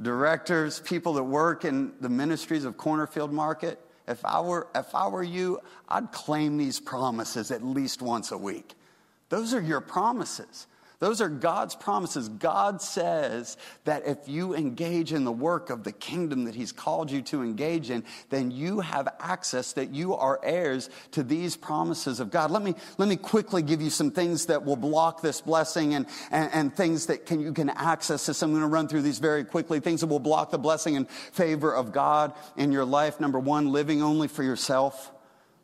directors, 0.00 0.80
people 0.80 1.14
that 1.14 1.24
work 1.24 1.64
in 1.64 1.92
the 2.00 2.08
ministries 2.08 2.64
of 2.64 2.76
Cornerfield 2.76 3.32
Market, 3.32 3.80
if 4.06 4.24
I 4.24 4.40
were, 4.40 4.68
if 4.74 4.94
I 4.94 5.08
were 5.08 5.22
you, 5.22 5.60
I'd 5.88 6.12
claim 6.12 6.56
these 6.56 6.80
promises 6.80 7.50
at 7.50 7.62
least 7.62 8.00
once 8.00 8.32
a 8.32 8.38
week. 8.38 8.74
Those 9.28 9.52
are 9.52 9.60
your 9.60 9.80
promises. 9.80 10.66
Those 11.00 11.20
are 11.20 11.28
God's 11.28 11.76
promises. 11.76 12.28
God 12.28 12.82
says 12.82 13.56
that 13.84 14.06
if 14.06 14.28
you 14.28 14.56
engage 14.56 15.12
in 15.12 15.24
the 15.24 15.30
work 15.30 15.70
of 15.70 15.84
the 15.84 15.92
kingdom 15.92 16.46
that 16.46 16.56
He's 16.56 16.72
called 16.72 17.08
you 17.08 17.22
to 17.22 17.42
engage 17.42 17.90
in, 17.90 18.02
then 18.30 18.50
you 18.50 18.80
have 18.80 19.08
access, 19.20 19.74
that 19.74 19.90
you 19.90 20.14
are 20.14 20.40
heirs 20.42 20.90
to 21.12 21.22
these 21.22 21.56
promises 21.56 22.18
of 22.18 22.32
God. 22.32 22.50
Let 22.50 22.62
me, 22.62 22.74
let 22.98 23.08
me 23.08 23.14
quickly 23.14 23.62
give 23.62 23.80
you 23.80 23.90
some 23.90 24.10
things 24.10 24.46
that 24.46 24.64
will 24.64 24.76
block 24.76 25.22
this 25.22 25.40
blessing 25.40 25.94
and, 25.94 26.06
and, 26.32 26.50
and 26.52 26.76
things 26.76 27.06
that 27.06 27.26
can, 27.26 27.38
you 27.38 27.52
can 27.52 27.70
access 27.70 28.26
this. 28.26 28.42
I'm 28.42 28.50
going 28.50 28.62
to 28.62 28.68
run 28.68 28.88
through 28.88 29.02
these 29.02 29.20
very 29.20 29.44
quickly. 29.44 29.78
Things 29.78 30.00
that 30.00 30.08
will 30.08 30.18
block 30.18 30.50
the 30.50 30.58
blessing 30.58 30.96
and 30.96 31.08
favor 31.08 31.72
of 31.72 31.92
God 31.92 32.32
in 32.56 32.72
your 32.72 32.84
life. 32.84 33.20
Number 33.20 33.38
one, 33.38 33.70
living 33.70 34.02
only 34.02 34.26
for 34.26 34.42
yourself 34.42 35.12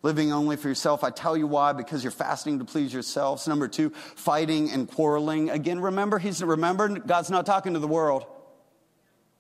living 0.05 0.33
only 0.33 0.55
for 0.57 0.69
yourself. 0.69 1.03
I 1.03 1.09
tell 1.09 1.35
you 1.35 1.47
why, 1.47 1.73
because 1.73 2.05
you're 2.05 2.11
fasting 2.11 2.59
to 2.59 2.65
please 2.67 2.93
yourselves. 2.93 3.49
Number 3.49 3.67
two, 3.69 3.89
fighting 3.89 4.71
and 4.71 4.87
quarreling. 4.87 5.49
Again, 5.49 5.81
remember, 5.81 6.19
he's, 6.19 6.45
remember, 6.45 6.91
God's 6.99 7.31
not 7.31 7.47
talking 7.47 7.73
to 7.73 7.79
the 7.79 7.89
world. 7.89 8.27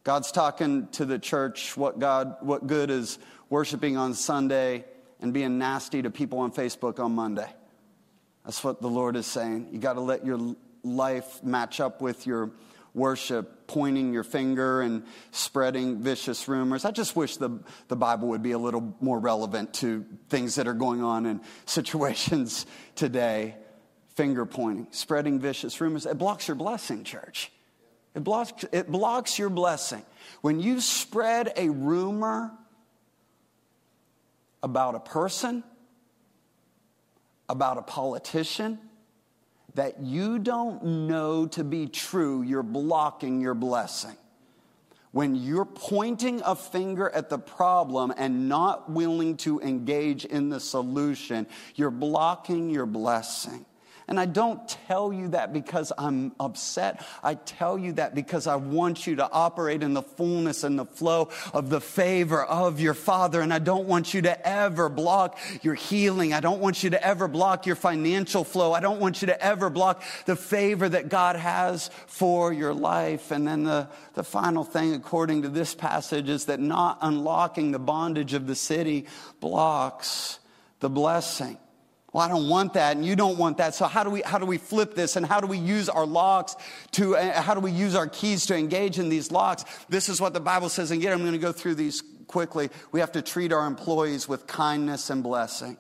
God's 0.04 0.33
talking 0.33 0.88
to 0.92 1.04
the 1.04 1.18
church. 1.18 1.76
What 1.76 1.99
God, 1.99 2.38
what 2.40 2.66
good 2.66 2.90
is 2.90 3.18
worshiping 3.50 3.99
on 3.99 4.14
Sunday 4.14 4.87
and 5.21 5.35
being 5.35 5.59
nasty 5.59 6.00
to 6.00 6.11
people 6.11 6.38
on 6.38 6.50
Facebook 6.50 6.99
on 6.99 7.14
Monday? 7.14 7.50
That's 8.47 8.64
what 8.64 8.80
the 8.80 8.88
Lord 8.88 9.16
is 9.16 9.26
saying. 9.26 9.68
You 9.71 9.78
got 9.78 9.94
to 9.94 10.00
let 10.00 10.25
your 10.25 10.56
life 10.83 11.44
match 11.44 11.78
up 11.78 12.00
with 12.00 12.26
your 12.26 12.52
worship, 12.94 13.66
pointing 13.66 14.12
your 14.12 14.22
finger 14.22 14.80
and 14.80 15.04
spreading 15.32 16.00
vicious 16.00 16.46
rumors. 16.46 16.84
I 16.84 16.92
just 16.92 17.16
wish 17.16 17.36
the, 17.36 17.60
the 17.88 17.96
Bible 17.96 18.28
would 18.28 18.42
be 18.42 18.52
a 18.52 18.58
little 18.58 18.96
more 19.00 19.18
relevant 19.18 19.74
to 19.74 20.06
things 20.28 20.54
that 20.54 20.68
are 20.68 20.74
going 20.74 21.02
on 21.02 21.26
in 21.26 21.40
situations 21.66 22.66
today. 22.94 23.56
Finger 24.14 24.46
pointing, 24.46 24.86
spreading 24.92 25.40
vicious 25.40 25.80
rumors. 25.80 26.06
It 26.06 26.18
blocks 26.18 26.46
your 26.46 26.54
blessing, 26.54 27.02
church. 27.02 27.50
It 28.14 28.22
blocks, 28.22 28.64
it 28.70 28.86
blocks 28.86 29.40
your 29.40 29.50
blessing. 29.50 30.04
When 30.40 30.60
you 30.60 30.80
spread 30.80 31.52
a 31.56 31.68
rumor 31.68 32.52
about 34.62 34.94
a 34.94 35.00
person, 35.00 35.64
about 37.48 37.76
a 37.76 37.82
politician, 37.82 38.78
that 39.75 40.00
you 40.00 40.38
don't 40.38 40.85
know 40.85 41.47
to 41.49 41.64
be 41.64 41.87
true, 41.87 42.43
you're 42.43 42.62
blocking 42.62 43.40
your 43.40 43.54
blessing. 43.54 44.16
When 45.11 45.37
you're 45.37 45.64
pointing 45.64 46.43
a 46.45 46.57
finger 46.57 47.09
at 47.11 47.28
the 47.28 47.38
problem 47.38 48.12
and 48.16 48.49
not 48.49 48.90
willing 48.90 49.37
to 49.38 49.61
engage 49.61 50.25
in 50.25 50.49
the 50.49 50.59
solution, 50.59 51.47
you're 51.76 51.93
blocking 51.93 52.69
your 52.69 52.87
blessing. 52.87 53.64
And 54.06 54.20
I 54.20 54.26
don't 54.26 54.68
tell 54.68 55.12
you 55.12 55.28
that 55.28 55.52
because 55.52 55.92
I'm 55.96 56.32
upset. 56.38 57.04
I 57.23 57.34
tell 57.34 57.78
you 57.78 57.92
that 57.94 58.14
because 58.14 58.46
I 58.46 58.56
want 58.56 59.06
you 59.06 59.16
to 59.16 59.30
operate 59.30 59.82
in 59.82 59.94
the 59.94 60.02
fullness 60.02 60.62
and 60.62 60.78
the 60.78 60.84
flow 60.84 61.30
of 61.54 61.70
the 61.70 61.80
favor 61.80 62.44
of 62.44 62.80
your 62.80 62.92
Father. 62.92 63.40
And 63.40 63.52
I 63.52 63.58
don't 63.58 63.88
want 63.88 64.12
you 64.12 64.23
to 64.23 64.46
ever 64.46 64.88
block 64.88 65.38
your 65.62 65.75
healing. 65.75 66.34
I 66.34 66.40
don't 66.40 66.61
want 66.61 66.82
you 66.84 66.90
to 66.90 67.02
ever 67.02 67.28
block 67.28 67.66
your 67.66 67.76
financial 67.76 68.44
flow. 68.44 68.73
I 68.75 68.80
don't 68.80 69.00
want 69.00 69.23
you 69.23 69.26
to 69.26 69.42
ever 69.42 69.70
block 69.70 70.02
the 70.26 70.37
favor 70.37 70.88
that 70.88 71.08
God 71.08 71.37
has 71.37 71.90
for 72.06 72.52
your 72.52 72.75
life. 72.75 73.30
And 73.30 73.49
then 73.49 73.64
the, 73.64 73.88
the 74.12 74.25
final 74.25 74.64
thing, 74.64 74.92
according 74.94 75.42
to 75.42 75.49
this 75.49 75.75
passage, 75.75 76.28
is 76.28 76.46
that 76.46 76.61
not 76.61 76.99
unlocking 77.00 77.73
the 77.73 77.78
bondage 77.78 78.34
of 78.34 78.46
the 78.46 78.54
city 78.54 79.06
blocks 79.40 80.38
the 80.80 80.90
blessing. 80.90 81.56
Well, 82.14 82.25
I 82.25 82.28
don't 82.28 82.49
want 82.49 82.75
that, 82.75 82.97
and 82.97 83.04
you 83.04 83.16
don't 83.16 83.37
want 83.38 83.59
that. 83.59 83.75
So 83.75 83.87
how 83.87 84.04
do 84.04 84.09
we 84.09 84.23
how 84.23 84.38
do 84.38 84.47
we 84.47 84.56
flip 84.56 84.94
this, 84.94 85.16
and 85.16 85.26
how 85.26 85.40
do 85.40 85.49
we 85.49 85.59
use 85.59 85.88
our 85.88 86.06
locks 86.06 86.54
to 86.92 87.16
uh, 87.16 87.42
how 87.42 87.54
do 87.54 87.61
we 87.61 87.73
use 87.73 87.97
our 87.97 88.06
keys 88.06 88.47
to 88.47 88.56
engage 88.56 89.00
in 89.00 89.09
these 89.09 89.33
locks? 89.33 89.64
This 89.88 90.09
is 90.09 90.21
what 90.21 90.33
the 90.33 90.38
Bible 90.38 90.68
says. 90.68 90.92
And 90.92 91.00
again, 91.00 91.12
I'm 91.12 91.23
going 91.23 91.33
to 91.33 91.38
go 91.38 91.50
through 91.50 91.75
these 91.75 92.04
quickly. 92.28 92.71
We 92.92 93.00
have 93.00 93.11
to 93.12 93.23
treat 93.23 93.52
our 93.52 93.66
employees 93.66 94.28
with 94.28 94.47
kindness 94.47 95.11
and 95.11 95.25
blessing. 95.25 95.76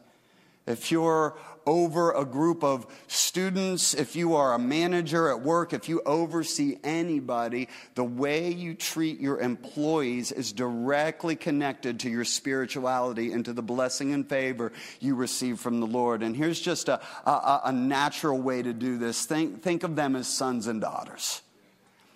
If 0.66 0.90
you're 0.90 1.38
over 1.66 2.12
a 2.12 2.24
group 2.24 2.64
of 2.64 2.86
students, 3.06 3.94
if 3.94 4.16
you 4.16 4.34
are 4.34 4.54
a 4.54 4.58
manager 4.58 5.28
at 5.28 5.40
work, 5.40 5.72
if 5.72 5.88
you 5.88 6.02
oversee 6.04 6.78
anybody, 6.82 7.68
the 7.94 8.04
way 8.04 8.50
you 8.50 8.74
treat 8.74 9.20
your 9.20 9.40
employees 9.40 10.32
is 10.32 10.52
directly 10.52 11.36
connected 11.36 12.00
to 12.00 12.10
your 12.10 12.24
spirituality 12.24 13.32
and 13.32 13.44
to 13.44 13.52
the 13.52 13.62
blessing 13.62 14.12
and 14.12 14.28
favor 14.28 14.72
you 15.00 15.14
receive 15.14 15.60
from 15.60 15.80
the 15.80 15.86
Lord. 15.86 16.22
And 16.22 16.36
here's 16.36 16.60
just 16.60 16.88
a, 16.88 17.00
a, 17.24 17.62
a 17.66 17.72
natural 17.72 18.40
way 18.40 18.62
to 18.62 18.72
do 18.72 18.98
this 18.98 19.24
think, 19.26 19.62
think 19.62 19.82
of 19.82 19.96
them 19.96 20.16
as 20.16 20.26
sons 20.26 20.66
and 20.66 20.80
daughters. 20.80 21.40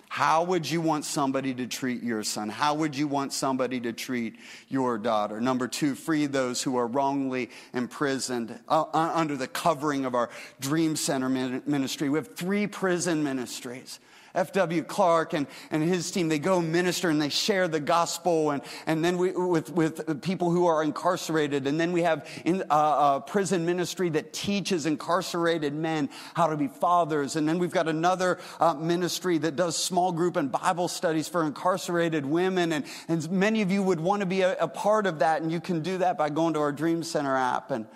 How 0.09 0.43
would 0.43 0.69
you 0.69 0.81
want 0.81 1.05
somebody 1.05 1.53
to 1.55 1.67
treat 1.67 2.03
your 2.03 2.23
son? 2.23 2.49
How 2.49 2.75
would 2.75 2.97
you 2.97 3.07
want 3.07 3.33
somebody 3.33 3.79
to 3.81 3.93
treat 3.93 4.37
your 4.69 4.97
daughter? 4.97 5.41
Number 5.41 5.69
two, 5.69 5.95
free 5.95 6.27
those 6.27 6.63
who 6.63 6.77
are 6.77 6.87
wrongly 6.87 7.51
imprisoned 7.75 8.59
uh, 8.69 8.85
uh 8.93 9.13
under 9.15 9.37
the 9.37 9.47
covering 9.47 10.07
of 10.07 10.15
our 10.15 10.31
Dream 10.61 10.97
Center 10.97 11.29
ministry. 11.29 12.09
We 12.09 12.19
have 12.19 12.35
three 12.35 12.67
prison 12.67 13.23
ministries. 13.23 14.01
F.W. 14.39 14.85
Clark 14.85 15.35
and, 15.35 15.47
and 15.71 15.83
his 15.83 16.11
team, 16.11 16.29
they 16.29 16.39
go 16.39 16.61
minister 16.61 17.11
and 17.11 17.21
they 17.21 17.29
share 17.29 17.69
the 17.69 17.81
gospel 17.81 18.51
and, 18.53 18.63
and 18.87 19.05
then 19.05 19.19
we, 19.19 19.33
with, 19.33 19.71
with 19.71 20.23
people 20.23 20.51
who 20.51 20.67
are 20.67 20.83
incarcerated. 20.83 21.67
And 21.67 21.79
then 21.79 21.93
we 21.93 22.03
have 22.03 22.27
in, 22.45 22.63
uh, 22.71 23.17
a 23.17 23.21
prison 23.21 23.67
ministry 23.67 24.09
that 24.11 24.33
teaches 24.33 24.87
incarcerated 24.87 25.75
men 25.75 26.09
how 26.35 26.47
to 26.47 26.57
be 26.57 26.69
fathers. 26.69 27.37
And 27.37 27.49
then 27.49 27.59
we've 27.59 27.73
got 27.73 27.89
another 27.89 28.39
uh, 28.61 28.75
ministry 28.75 29.39
that 29.39 29.57
does 29.57 29.77
small 29.77 30.13
group 30.13 30.37
and 30.37 30.51
Bible 30.51 30.89
studies 30.89 31.29
for 31.29 31.45
incarcerated 31.45 32.25
women. 32.25 32.73
And, 32.73 32.85
and 33.09 33.31
many 33.31 33.63
of 33.63 33.71
you 33.71 33.83
would 33.83 34.01
want 34.01 34.21
to 34.21 34.27
be 34.27 34.43
a, 34.43 34.57
a 34.59 34.69
part 34.69 35.07
of 35.07 35.19
that. 35.19 35.43
And 35.43 35.51
you 35.51 35.61
can 35.61 35.83
do 35.83 35.99
that 35.99 36.17
by 36.17 36.31
going 36.31 36.55
to 36.55 36.61
our 36.61 36.73
Dream 36.73 37.03
Center 37.03 37.37
app 37.37 37.71
and 37.71 37.87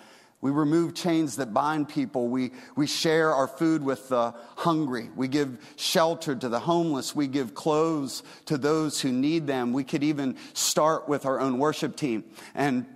We 0.43 0.51
remove 0.51 0.95
chains 0.95 1.37
that 1.37 1.55
bind 1.55 1.89
people. 1.89 2.27
We, 2.27 2.51
we 2.75 2.89
share 2.89 3.33
our 3.33 3.47
food 3.47 3.85
with 3.85 4.09
the 4.09 4.35
hungry. 4.57 5.09
We 5.15 5.29
give 5.29 5.57
shelter 5.77 6.35
to 6.35 6.49
the 6.49 6.59
homeless. 6.59 7.15
We 7.15 7.29
give 7.29 7.55
clothes 7.55 8.25
to 8.47 8.59
those 8.59 9.01
who 9.01 9.13
need 9.13 9.47
them. 9.47 9.73
We 9.73 9.85
could 9.85 10.03
even 10.03 10.37
start 10.53 11.09
with 11.09 11.27
our 11.27 11.39
own 11.39 11.59
worship 11.59 11.95
team. 11.95 12.25
And 12.57 12.87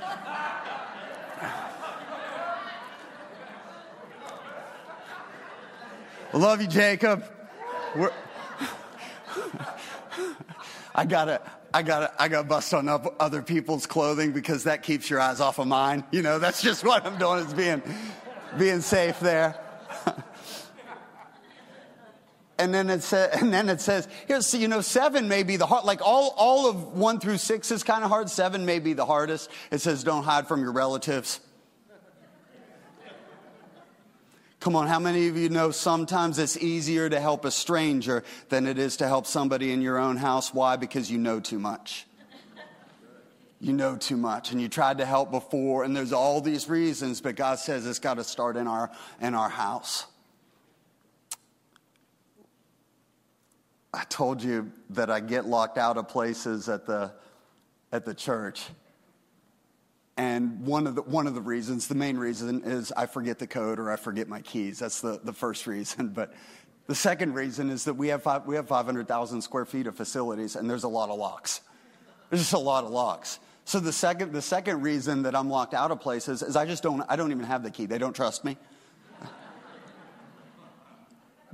I 0.00 0.60
love 6.34 6.62
you, 6.62 6.68
Jacob. 6.68 7.24
I 10.94 11.04
gotta, 11.04 11.40
I 11.74 11.82
got 11.82 12.14
I 12.20 12.28
got 12.28 12.46
bust 12.46 12.72
on 12.72 12.88
up 12.88 13.16
other 13.18 13.42
people's 13.42 13.84
clothing 13.84 14.30
because 14.30 14.62
that 14.62 14.84
keeps 14.84 15.10
your 15.10 15.18
eyes 15.18 15.40
off 15.40 15.58
of 15.58 15.66
mine. 15.66 16.04
You 16.12 16.22
know, 16.22 16.38
that's 16.38 16.62
just 16.62 16.84
what 16.84 17.04
I'm 17.04 17.18
doing 17.18 17.40
is 17.40 17.52
being, 17.52 17.82
being 18.56 18.80
safe 18.80 19.18
there. 19.18 19.60
and 22.60 22.72
then 22.72 22.88
it 22.90 23.02
says, 23.02 23.40
and 23.40 23.52
then 23.52 23.68
it 23.68 23.80
says, 23.80 24.06
here, 24.28 24.40
so 24.40 24.56
you 24.56 24.68
know, 24.68 24.82
seven 24.82 25.26
may 25.26 25.42
be 25.42 25.56
the 25.56 25.66
hard, 25.66 25.84
like 25.84 26.00
all, 26.00 26.32
all 26.36 26.70
of 26.70 26.96
one 26.96 27.18
through 27.18 27.38
six 27.38 27.72
is 27.72 27.82
kind 27.82 28.04
of 28.04 28.08
hard. 28.08 28.30
Seven 28.30 28.64
may 28.64 28.78
be 28.78 28.92
the 28.92 29.04
hardest. 29.04 29.50
It 29.72 29.80
says, 29.80 30.04
don't 30.04 30.22
hide 30.22 30.46
from 30.46 30.60
your 30.60 30.70
relatives. 30.70 31.40
Come 34.64 34.76
on, 34.76 34.86
how 34.86 34.98
many 34.98 35.28
of 35.28 35.36
you 35.36 35.50
know 35.50 35.70
sometimes 35.70 36.38
it's 36.38 36.56
easier 36.56 37.10
to 37.10 37.20
help 37.20 37.44
a 37.44 37.50
stranger 37.50 38.24
than 38.48 38.66
it 38.66 38.78
is 38.78 38.96
to 38.96 39.06
help 39.06 39.26
somebody 39.26 39.72
in 39.72 39.82
your 39.82 39.98
own 39.98 40.16
house? 40.16 40.54
Why? 40.54 40.76
Because 40.76 41.10
you 41.10 41.18
know 41.18 41.38
too 41.38 41.58
much. 41.58 42.06
You 43.60 43.74
know 43.74 43.96
too 43.96 44.16
much, 44.16 44.52
and 44.52 44.62
you 44.62 44.70
tried 44.70 44.96
to 44.98 45.04
help 45.04 45.30
before, 45.30 45.84
and 45.84 45.94
there's 45.94 46.14
all 46.14 46.40
these 46.40 46.66
reasons, 46.66 47.20
but 47.20 47.36
God 47.36 47.58
says 47.58 47.86
it's 47.86 47.98
got 47.98 48.14
to 48.14 48.24
start 48.24 48.56
in 48.56 48.66
our, 48.66 48.90
in 49.20 49.34
our 49.34 49.50
house. 49.50 50.06
I 53.92 54.04
told 54.08 54.42
you 54.42 54.72
that 54.88 55.10
I 55.10 55.20
get 55.20 55.44
locked 55.44 55.76
out 55.76 55.98
of 55.98 56.08
places 56.08 56.70
at 56.70 56.86
the, 56.86 57.12
at 57.92 58.06
the 58.06 58.14
church. 58.14 58.64
And 60.16 60.64
one 60.64 60.86
of 60.86 60.94
the, 60.94 61.02
one 61.02 61.26
of 61.26 61.34
the 61.34 61.40
reasons, 61.40 61.88
the 61.88 61.94
main 61.94 62.16
reason, 62.16 62.62
is 62.64 62.92
I 62.92 63.06
forget 63.06 63.38
the 63.38 63.46
code 63.46 63.80
or 63.80 63.90
I 63.90 63.96
forget 63.96 64.28
my 64.28 64.40
keys. 64.40 64.78
That's 64.78 65.00
the, 65.00 65.20
the 65.22 65.32
first 65.32 65.66
reason. 65.66 66.08
But 66.14 66.34
the 66.86 66.94
second 66.94 67.34
reason 67.34 67.70
is 67.70 67.84
that 67.84 67.94
we 67.94 68.08
have, 68.08 68.22
five, 68.22 68.46
we 68.46 68.56
have 68.56 68.68
500,000 68.68 69.40
square 69.40 69.64
feet 69.64 69.86
of 69.86 69.96
facilities 69.96 70.54
and 70.54 70.68
there's 70.68 70.84
a 70.84 70.88
lot 70.88 71.08
of 71.08 71.18
locks. 71.18 71.62
There's 72.30 72.42
just 72.42 72.52
a 72.52 72.58
lot 72.58 72.84
of 72.84 72.90
locks. 72.90 73.38
So 73.64 73.80
the 73.80 73.92
second, 73.92 74.32
the 74.32 74.42
second 74.42 74.82
reason 74.82 75.22
that 75.22 75.34
I'm 75.34 75.48
locked 75.48 75.72
out 75.72 75.90
of 75.90 76.00
places 76.00 76.42
is 76.42 76.56
I 76.56 76.66
just 76.66 76.82
don't, 76.82 77.02
I 77.08 77.16
don't 77.16 77.30
even 77.30 77.44
have 77.44 77.62
the 77.62 77.70
key. 77.70 77.86
They 77.86 77.98
don't 77.98 78.14
trust 78.14 78.44
me. 78.44 78.58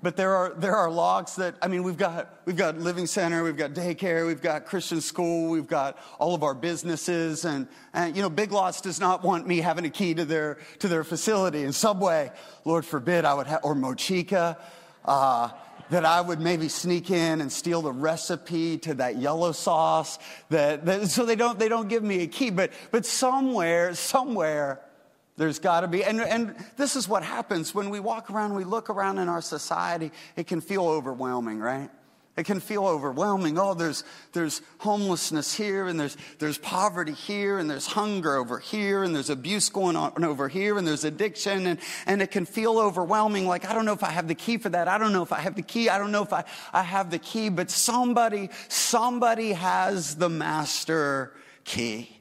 But 0.02 0.16
there 0.16 0.34
are, 0.34 0.54
there 0.56 0.76
are 0.76 0.90
logs 0.90 1.36
that, 1.36 1.56
I 1.60 1.68
mean, 1.68 1.82
we've 1.82 1.96
got, 1.96 2.40
we've 2.46 2.56
got 2.56 2.78
Living 2.78 3.06
Center, 3.06 3.44
we've 3.44 3.56
got 3.56 3.72
daycare, 3.72 4.26
we've 4.26 4.40
got 4.40 4.64
Christian 4.64 5.00
school, 5.02 5.50
we've 5.50 5.66
got 5.66 5.98
all 6.18 6.34
of 6.34 6.42
our 6.42 6.54
businesses. 6.54 7.44
And, 7.44 7.68
and 7.92 8.16
you 8.16 8.22
know, 8.22 8.30
Big 8.30 8.50
Lots 8.50 8.80
does 8.80 8.98
not 8.98 9.22
want 9.22 9.46
me 9.46 9.58
having 9.58 9.84
a 9.84 9.90
key 9.90 10.14
to 10.14 10.24
their, 10.24 10.58
to 10.78 10.88
their 10.88 11.04
facility. 11.04 11.64
And 11.64 11.74
Subway, 11.74 12.32
Lord 12.64 12.86
forbid, 12.86 13.26
I 13.26 13.34
would 13.34 13.46
have, 13.46 13.60
or 13.62 13.74
Mochica, 13.74 14.56
uh, 15.04 15.50
that 15.90 16.04
I 16.04 16.20
would 16.20 16.40
maybe 16.40 16.68
sneak 16.68 17.10
in 17.10 17.40
and 17.40 17.52
steal 17.52 17.82
the 17.82 17.92
recipe 17.92 18.78
to 18.78 18.94
that 18.94 19.16
yellow 19.16 19.52
sauce. 19.52 20.18
That, 20.48 20.86
that, 20.86 21.08
so 21.08 21.26
they 21.26 21.36
don't, 21.36 21.58
they 21.58 21.68
don't 21.68 21.88
give 21.88 22.02
me 22.02 22.22
a 22.22 22.26
key. 22.26 22.50
But, 22.50 22.72
but 22.90 23.04
somewhere, 23.04 23.94
somewhere, 23.94 24.80
there's 25.40 25.58
got 25.58 25.80
to 25.80 25.88
be, 25.88 26.04
and, 26.04 26.20
and 26.20 26.54
this 26.76 26.96
is 26.96 27.08
what 27.08 27.22
happens 27.22 27.74
when 27.74 27.88
we 27.88 27.98
walk 27.98 28.30
around, 28.30 28.52
we 28.52 28.64
look 28.64 28.90
around 28.90 29.16
in 29.16 29.26
our 29.30 29.40
society, 29.40 30.12
it 30.36 30.46
can 30.46 30.60
feel 30.60 30.86
overwhelming, 30.86 31.58
right? 31.58 31.88
It 32.36 32.44
can 32.44 32.60
feel 32.60 32.86
overwhelming. 32.86 33.58
Oh, 33.58 33.72
there's, 33.72 34.04
there's 34.34 34.60
homelessness 34.80 35.54
here, 35.54 35.86
and 35.86 35.98
there's, 35.98 36.18
there's 36.40 36.58
poverty 36.58 37.12
here, 37.12 37.56
and 37.56 37.70
there's 37.70 37.86
hunger 37.86 38.36
over 38.36 38.58
here, 38.58 39.02
and 39.02 39.14
there's 39.14 39.30
abuse 39.30 39.70
going 39.70 39.96
on 39.96 40.22
over 40.24 40.46
here, 40.46 40.76
and 40.76 40.86
there's 40.86 41.04
addiction, 41.04 41.66
and, 41.66 41.78
and 42.04 42.20
it 42.20 42.30
can 42.30 42.44
feel 42.44 42.78
overwhelming. 42.78 43.46
Like, 43.46 43.64
I 43.64 43.72
don't 43.72 43.86
know 43.86 43.94
if 43.94 44.04
I 44.04 44.10
have 44.10 44.28
the 44.28 44.34
key 44.34 44.58
for 44.58 44.68
that. 44.68 44.88
I 44.88 44.98
don't 44.98 45.14
know 45.14 45.22
if 45.22 45.32
I 45.32 45.40
have 45.40 45.54
the 45.54 45.62
key. 45.62 45.88
I 45.88 45.96
don't 45.96 46.12
know 46.12 46.22
if 46.22 46.34
I, 46.34 46.44
I 46.70 46.82
have 46.82 47.10
the 47.10 47.18
key, 47.18 47.48
but 47.48 47.70
somebody, 47.70 48.50
somebody 48.68 49.54
has 49.54 50.16
the 50.16 50.28
master 50.28 51.32
key. 51.64 52.19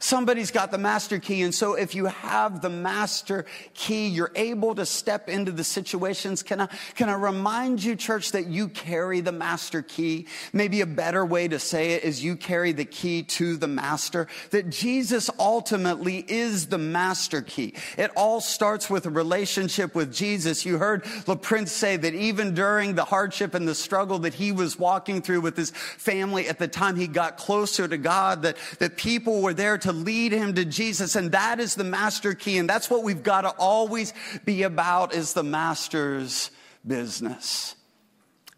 Somebody's 0.00 0.52
got 0.52 0.70
the 0.70 0.78
master 0.78 1.18
key. 1.18 1.42
And 1.42 1.52
so 1.52 1.74
if 1.74 1.94
you 1.94 2.06
have 2.06 2.60
the 2.60 2.70
master 2.70 3.46
key, 3.74 4.06
you're 4.06 4.30
able 4.36 4.76
to 4.76 4.86
step 4.86 5.28
into 5.28 5.50
the 5.50 5.64
situations. 5.64 6.44
Can 6.44 6.60
I, 6.60 6.66
can 6.94 7.08
I 7.08 7.14
remind 7.14 7.82
you, 7.82 7.96
church, 7.96 8.30
that 8.32 8.46
you 8.46 8.68
carry 8.68 9.20
the 9.20 9.32
master 9.32 9.82
key? 9.82 10.26
Maybe 10.52 10.82
a 10.82 10.86
better 10.86 11.26
way 11.26 11.48
to 11.48 11.58
say 11.58 11.94
it 11.94 12.04
is 12.04 12.22
you 12.22 12.36
carry 12.36 12.70
the 12.70 12.84
key 12.84 13.24
to 13.24 13.56
the 13.56 13.66
master. 13.66 14.28
That 14.50 14.70
Jesus 14.70 15.30
ultimately 15.38 16.24
is 16.28 16.68
the 16.68 16.78
master 16.78 17.42
key. 17.42 17.74
It 17.96 18.12
all 18.16 18.40
starts 18.40 18.88
with 18.88 19.06
a 19.06 19.10
relationship 19.10 19.96
with 19.96 20.14
Jesus. 20.14 20.64
You 20.64 20.78
heard 20.78 21.02
LaPrince 21.26 21.70
say 21.70 21.96
that 21.96 22.14
even 22.14 22.54
during 22.54 22.94
the 22.94 23.04
hardship 23.04 23.54
and 23.54 23.66
the 23.66 23.74
struggle 23.74 24.20
that 24.20 24.34
he 24.34 24.52
was 24.52 24.78
walking 24.78 25.22
through 25.22 25.40
with 25.40 25.56
his 25.56 25.70
family 25.70 26.46
at 26.46 26.60
the 26.60 26.68
time 26.68 26.94
he 26.94 27.08
got 27.08 27.36
closer 27.36 27.88
to 27.88 27.98
God, 27.98 28.42
that, 28.42 28.56
that 28.78 28.96
people 28.96 29.42
were 29.42 29.54
there 29.54 29.76
to 29.78 29.87
to 29.88 29.92
lead 29.94 30.32
him 30.32 30.54
to 30.54 30.66
Jesus. 30.66 31.16
And 31.16 31.32
that 31.32 31.60
is 31.60 31.74
the 31.74 31.82
master 31.82 32.34
key. 32.34 32.58
And 32.58 32.68
that's 32.68 32.90
what 32.90 33.02
we've 33.02 33.22
got 33.22 33.40
to 33.40 33.48
always 33.58 34.12
be 34.44 34.64
about 34.64 35.14
is 35.14 35.32
the 35.32 35.42
master's 35.42 36.50
business. 36.86 37.74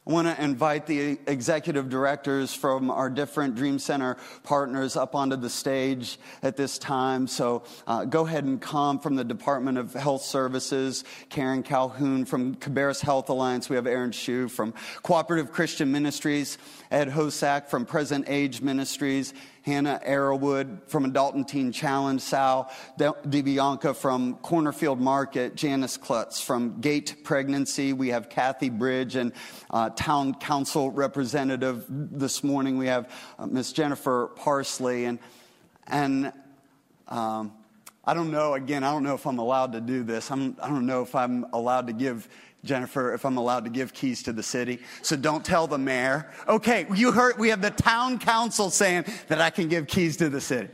I 0.06 0.12
want 0.12 0.26
to 0.26 0.42
invite 0.42 0.86
the 0.86 1.20
executive 1.28 1.88
directors 1.88 2.52
from 2.52 2.90
our 2.90 3.08
different 3.08 3.54
Dream 3.54 3.78
Center 3.78 4.16
partners 4.42 4.96
up 4.96 5.14
onto 5.14 5.36
the 5.36 5.50
stage 5.50 6.18
at 6.42 6.56
this 6.56 6.78
time. 6.78 7.28
So 7.28 7.62
uh, 7.86 8.06
go 8.06 8.26
ahead 8.26 8.42
and 8.42 8.60
come 8.60 8.98
from 8.98 9.14
the 9.14 9.22
Department 9.22 9.78
of 9.78 9.92
Health 9.92 10.22
Services, 10.22 11.04
Karen 11.28 11.62
Calhoun 11.62 12.24
from 12.24 12.56
Cabarrus 12.56 13.02
Health 13.02 13.28
Alliance. 13.28 13.68
We 13.68 13.76
have 13.76 13.86
Aaron 13.86 14.10
Shu 14.10 14.48
from 14.48 14.74
Cooperative 15.04 15.52
Christian 15.52 15.92
Ministries, 15.92 16.58
Ed 16.90 17.08
Hosack 17.08 17.68
from 17.68 17.86
Present 17.86 18.24
Age 18.26 18.62
Ministries, 18.62 19.32
Hannah 19.62 20.00
Arrowwood 20.06 20.88
from 20.88 21.04
Adult 21.04 21.34
and 21.34 21.46
Teen 21.46 21.72
Challenge, 21.72 22.20
Sal 22.20 22.70
DeBianca 22.98 23.94
from 23.94 24.36
Cornerfield 24.36 24.98
Market, 24.98 25.54
Janice 25.54 25.96
Klutz 25.96 26.40
from 26.40 26.80
Gate 26.80 27.22
Pregnancy. 27.24 27.92
We 27.92 28.08
have 28.08 28.28
Kathy 28.28 28.70
Bridge 28.70 29.16
and 29.16 29.32
uh, 29.70 29.90
Town 29.90 30.34
Council 30.34 30.90
representative 30.90 31.84
this 31.88 32.42
morning. 32.42 32.78
We 32.78 32.86
have 32.86 33.12
uh, 33.38 33.46
Miss 33.46 33.72
Jennifer 33.72 34.30
Parsley. 34.36 35.04
And, 35.04 35.18
and 35.86 36.32
um, 37.08 37.52
I 38.04 38.14
don't 38.14 38.30
know, 38.30 38.54
again, 38.54 38.82
I 38.82 38.92
don't 38.92 39.04
know 39.04 39.14
if 39.14 39.26
I'm 39.26 39.38
allowed 39.38 39.72
to 39.72 39.80
do 39.80 40.02
this. 40.02 40.30
I'm, 40.30 40.56
I 40.62 40.68
don't 40.68 40.86
know 40.86 41.02
if 41.02 41.14
I'm 41.14 41.44
allowed 41.52 41.86
to 41.88 41.92
give 41.92 42.28
Jennifer, 42.64 43.14
if 43.14 43.24
I'm 43.24 43.36
allowed 43.36 43.64
to 43.64 43.70
give 43.70 43.94
keys 43.94 44.22
to 44.24 44.32
the 44.32 44.42
city. 44.42 44.80
So 45.02 45.16
don't 45.16 45.44
tell 45.44 45.66
the 45.66 45.78
mayor. 45.78 46.30
Okay, 46.46 46.86
you 46.94 47.12
heard, 47.12 47.38
we 47.38 47.48
have 47.48 47.62
the 47.62 47.70
town 47.70 48.18
council 48.18 48.70
saying 48.70 49.04
that 49.28 49.40
I 49.40 49.50
can 49.50 49.68
give 49.68 49.86
keys 49.86 50.16
to 50.18 50.28
the 50.28 50.40
city. 50.40 50.68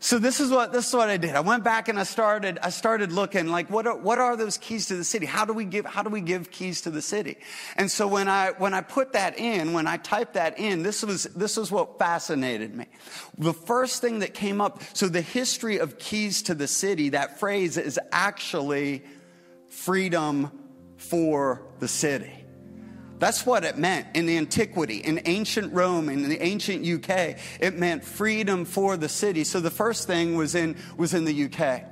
So 0.00 0.20
this 0.20 0.38
is 0.38 0.50
what 0.50 0.72
this 0.72 0.86
is 0.86 0.94
what 0.94 1.08
I 1.08 1.16
did. 1.16 1.34
I 1.34 1.40
went 1.40 1.64
back 1.64 1.88
and 1.88 1.98
I 1.98 2.04
started 2.04 2.60
I 2.62 2.70
started 2.70 3.10
looking 3.10 3.48
like 3.48 3.68
what 3.68 3.84
are, 3.84 3.96
what 3.96 4.18
are 4.18 4.36
those 4.36 4.56
keys 4.56 4.86
to 4.86 4.96
the 4.96 5.02
city? 5.02 5.26
How 5.26 5.44
do 5.44 5.52
we 5.52 5.64
give 5.64 5.84
how 5.86 6.04
do 6.04 6.10
we 6.10 6.20
give 6.20 6.52
keys 6.52 6.82
to 6.82 6.90
the 6.90 7.02
city? 7.02 7.38
And 7.74 7.90
so 7.90 8.06
when 8.06 8.28
I 8.28 8.52
when 8.58 8.74
I 8.74 8.80
put 8.80 9.14
that 9.14 9.40
in, 9.40 9.72
when 9.72 9.88
I 9.88 9.96
typed 9.96 10.34
that 10.34 10.56
in, 10.56 10.84
this 10.84 11.02
was 11.02 11.24
this 11.24 11.56
was 11.56 11.72
what 11.72 11.98
fascinated 11.98 12.76
me. 12.76 12.86
The 13.38 13.52
first 13.52 14.00
thing 14.00 14.20
that 14.20 14.34
came 14.34 14.60
up, 14.60 14.82
so 14.92 15.08
the 15.08 15.20
history 15.20 15.78
of 15.78 15.98
keys 15.98 16.42
to 16.42 16.54
the 16.54 16.68
city, 16.68 17.08
that 17.08 17.40
phrase 17.40 17.76
is 17.76 17.98
actually 18.12 19.02
freedom 19.68 20.50
for 20.96 21.62
the 21.78 21.88
city. 21.88 22.32
That's 23.18 23.44
what 23.44 23.64
it 23.64 23.76
meant 23.76 24.06
in 24.14 24.28
antiquity, 24.28 24.98
in 24.98 25.20
ancient 25.24 25.72
Rome, 25.72 26.08
in 26.08 26.28
the 26.28 26.40
ancient 26.40 26.86
UK. 26.86 27.36
It 27.60 27.76
meant 27.76 28.04
freedom 28.04 28.64
for 28.64 28.96
the 28.96 29.08
city. 29.08 29.44
So 29.44 29.60
the 29.60 29.70
first 29.70 30.06
thing 30.06 30.36
was 30.36 30.54
in, 30.54 30.76
was 30.96 31.14
in 31.14 31.24
the 31.24 31.44
UK. 31.44 31.84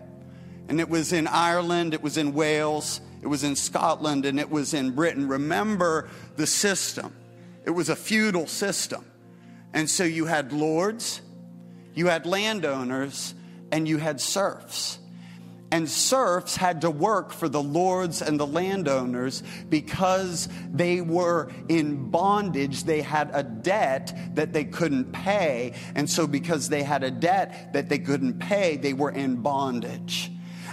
And 0.68 0.80
it 0.80 0.88
was 0.88 1.12
in 1.12 1.26
Ireland, 1.26 1.94
it 1.94 2.02
was 2.02 2.16
in 2.16 2.32
Wales, 2.32 3.00
it 3.22 3.26
was 3.26 3.42
in 3.44 3.56
Scotland, 3.56 4.24
and 4.24 4.38
it 4.38 4.50
was 4.50 4.72
in 4.74 4.92
Britain. 4.92 5.26
Remember 5.26 6.08
the 6.36 6.46
system. 6.46 7.14
It 7.64 7.70
was 7.70 7.88
a 7.88 7.96
feudal 7.96 8.46
system. 8.46 9.04
And 9.72 9.90
so 9.90 10.04
you 10.04 10.26
had 10.26 10.52
lords, 10.52 11.20
you 11.94 12.06
had 12.06 12.24
landowners, 12.24 13.34
and 13.72 13.88
you 13.88 13.98
had 13.98 14.20
serfs. 14.20 14.98
And 15.72 15.90
serfs 15.90 16.56
had 16.56 16.82
to 16.82 16.90
work 16.90 17.32
for 17.32 17.48
the 17.48 17.62
lords 17.62 18.22
and 18.22 18.38
the 18.38 18.46
landowners 18.46 19.42
because 19.68 20.48
they 20.72 21.00
were 21.00 21.50
in 21.68 22.10
bondage. 22.10 22.84
They 22.84 23.02
had 23.02 23.30
a 23.32 23.42
debt 23.42 24.16
that 24.36 24.52
they 24.52 24.64
couldn't 24.64 25.12
pay. 25.12 25.74
And 25.96 26.08
so, 26.08 26.26
because 26.26 26.68
they 26.68 26.84
had 26.84 27.02
a 27.02 27.10
debt 27.10 27.72
that 27.72 27.88
they 27.88 27.98
couldn't 27.98 28.38
pay, 28.38 28.76
they 28.76 28.92
were 28.92 29.10
in 29.10 29.42
bondage. 29.42 30.30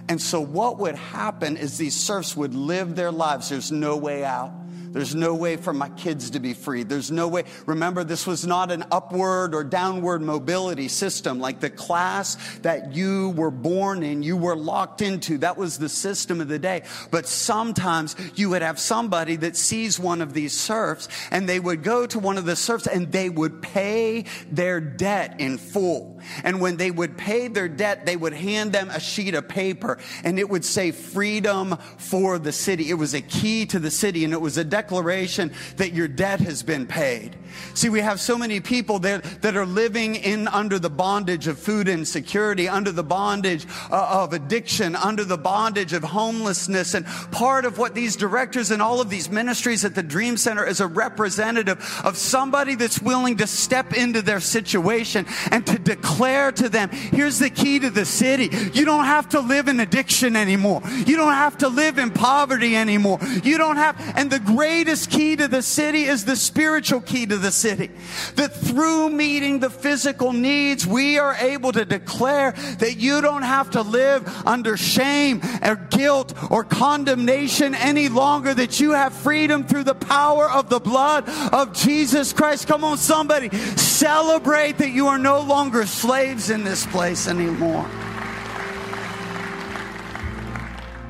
And 0.07 0.21
so, 0.21 0.41
what 0.41 0.79
would 0.79 0.95
happen 0.95 1.57
is 1.57 1.77
these 1.77 1.95
serfs 1.95 2.37
would 2.37 2.53
live 2.53 2.95
their 2.95 3.11
lives. 3.11 3.49
There's 3.49 3.71
no 3.71 3.97
way 3.97 4.23
out. 4.23 4.53
There's 4.93 5.15
no 5.15 5.33
way 5.33 5.57
for 5.57 5.73
my 5.73 5.89
kids 5.89 6.29
to 6.31 6.39
be 6.39 6.53
free. 6.53 6.83
There's 6.83 7.09
no 7.09 7.27
way. 7.27 7.45
Remember, 7.65 8.03
this 8.03 8.27
was 8.27 8.45
not 8.45 8.69
an 8.71 8.85
upward 8.91 9.55
or 9.55 9.63
downward 9.63 10.21
mobility 10.21 10.87
system 10.87 11.39
like 11.39 11.59
the 11.59 11.71
class 11.71 12.37
that 12.59 12.93
you 12.93 13.31
were 13.31 13.49
born 13.49 14.03
in, 14.03 14.21
you 14.21 14.37
were 14.37 14.55
locked 14.55 15.01
into. 15.01 15.39
That 15.39 15.57
was 15.57 15.79
the 15.79 15.89
system 15.89 16.41
of 16.41 16.47
the 16.47 16.59
day. 16.59 16.83
But 17.09 17.27
sometimes 17.27 18.15
you 18.35 18.51
would 18.51 18.61
have 18.61 18.79
somebody 18.79 19.35
that 19.37 19.57
sees 19.57 19.99
one 19.99 20.21
of 20.21 20.33
these 20.33 20.53
serfs 20.53 21.09
and 21.31 21.49
they 21.49 21.59
would 21.59 21.81
go 21.81 22.05
to 22.05 22.19
one 22.19 22.37
of 22.37 22.45
the 22.45 22.55
serfs 22.55 22.85
and 22.85 23.11
they 23.11 23.29
would 23.29 23.63
pay 23.63 24.25
their 24.51 24.79
debt 24.79 25.39
in 25.39 25.57
full. 25.57 26.19
And 26.43 26.61
when 26.61 26.77
they 26.77 26.91
would 26.91 27.17
pay 27.17 27.47
their 27.47 27.67
debt, 27.67 28.05
they 28.05 28.15
would 28.15 28.33
hand 28.33 28.73
them 28.73 28.91
a 28.91 28.99
sheet 28.99 29.33
of 29.33 29.47
paper 29.47 29.97
and 30.23 30.37
it 30.37 30.51
would 30.51 30.63
say 30.63 30.91
freedom 30.91 31.77
for 31.97 32.37
the 32.37 32.51
city. 32.51 32.91
It 32.91 32.95
was 32.95 33.15
a 33.15 33.21
key 33.21 33.65
to 33.65 33.79
the 33.79 33.89
city 33.89 34.23
and 34.23 34.33
it 34.33 34.41
was 34.41 34.59
a 34.59 34.63
declaration 34.63 34.82
that 34.87 35.93
your 35.93 36.07
debt 36.07 36.39
has 36.39 36.63
been 36.63 36.85
paid. 36.85 37.35
See, 37.73 37.89
we 37.89 38.01
have 38.01 38.19
so 38.19 38.37
many 38.37 38.59
people 38.59 38.99
that, 38.99 39.41
that 39.41 39.55
are 39.55 39.65
living 39.65 40.15
in 40.15 40.47
under 40.47 40.79
the 40.79 40.89
bondage 40.89 41.47
of 41.47 41.59
food 41.59 41.87
insecurity, 41.87 42.67
under 42.67 42.91
the 42.91 43.03
bondage 43.03 43.65
uh, 43.91 44.23
of 44.23 44.33
addiction, 44.33 44.95
under 44.95 45.23
the 45.23 45.37
bondage 45.37 45.93
of 45.93 46.03
homelessness. 46.03 46.93
And 46.93 47.05
part 47.31 47.65
of 47.65 47.77
what 47.77 47.93
these 47.93 48.15
directors 48.15 48.71
and 48.71 48.81
all 48.81 49.01
of 49.01 49.09
these 49.09 49.29
ministries 49.29 49.85
at 49.85 49.95
the 49.95 50.03
Dream 50.03 50.37
Center 50.37 50.65
is 50.65 50.79
a 50.79 50.87
representative 50.87 52.01
of 52.03 52.17
somebody 52.17 52.75
that's 52.75 53.01
willing 53.01 53.37
to 53.37 53.47
step 53.47 53.93
into 53.93 54.21
their 54.21 54.39
situation 54.39 55.25
and 55.51 55.65
to 55.67 55.77
declare 55.77 56.51
to 56.53 56.69
them, 56.69 56.89
here's 56.89 57.39
the 57.39 57.49
key 57.49 57.79
to 57.79 57.89
the 57.89 58.05
city. 58.05 58.49
You 58.73 58.85
don't 58.85 59.05
have 59.05 59.29
to 59.29 59.39
live 59.39 59.67
in 59.67 59.79
addiction 59.79 60.35
anymore. 60.35 60.81
You 61.05 61.17
don't 61.17 61.33
have 61.33 61.57
to 61.59 61.67
live 61.67 61.97
in 61.97 62.11
poverty 62.11 62.75
anymore. 62.75 63.19
You 63.43 63.57
don't 63.57 63.77
have, 63.77 63.99
and 64.15 64.31
the 64.31 64.39
greatest 64.73 65.11
key 65.11 65.35
to 65.35 65.47
the 65.47 65.61
city 65.61 66.05
is 66.05 66.25
the 66.25 66.35
spiritual 66.35 66.99
key 66.99 67.27
to 67.27 67.37
the 67.37 67.51
city. 67.51 67.91
That 68.37 68.55
through 68.55 69.11
meeting 69.11 69.59
the 69.59 69.69
physical 69.69 70.33
needs, 70.33 70.87
we 70.87 71.19
are 71.19 71.35
able 71.35 71.71
to 71.73 71.85
declare 71.85 72.53
that 72.79 72.97
you 72.97 73.21
don't 73.21 73.43
have 73.43 73.69
to 73.71 73.83
live 73.83 74.27
under 74.47 74.75
shame 74.75 75.41
or 75.61 75.75
guilt 75.75 76.33
or 76.49 76.63
condemnation 76.63 77.75
any 77.75 78.09
longer, 78.09 78.55
that 78.55 78.79
you 78.79 78.93
have 78.93 79.13
freedom 79.13 79.63
through 79.63 79.83
the 79.83 79.93
power 79.93 80.49
of 80.49 80.69
the 80.69 80.79
blood 80.79 81.29
of 81.53 81.73
Jesus 81.73 82.33
Christ. 82.33 82.67
Come 82.67 82.83
on, 82.83 82.97
somebody, 82.97 83.55
celebrate 83.77 84.79
that 84.79 84.89
you 84.89 85.05
are 85.05 85.19
no 85.19 85.39
longer 85.41 85.85
slaves 85.85 86.49
in 86.49 86.63
this 86.63 86.83
place 86.87 87.27
anymore. 87.27 87.87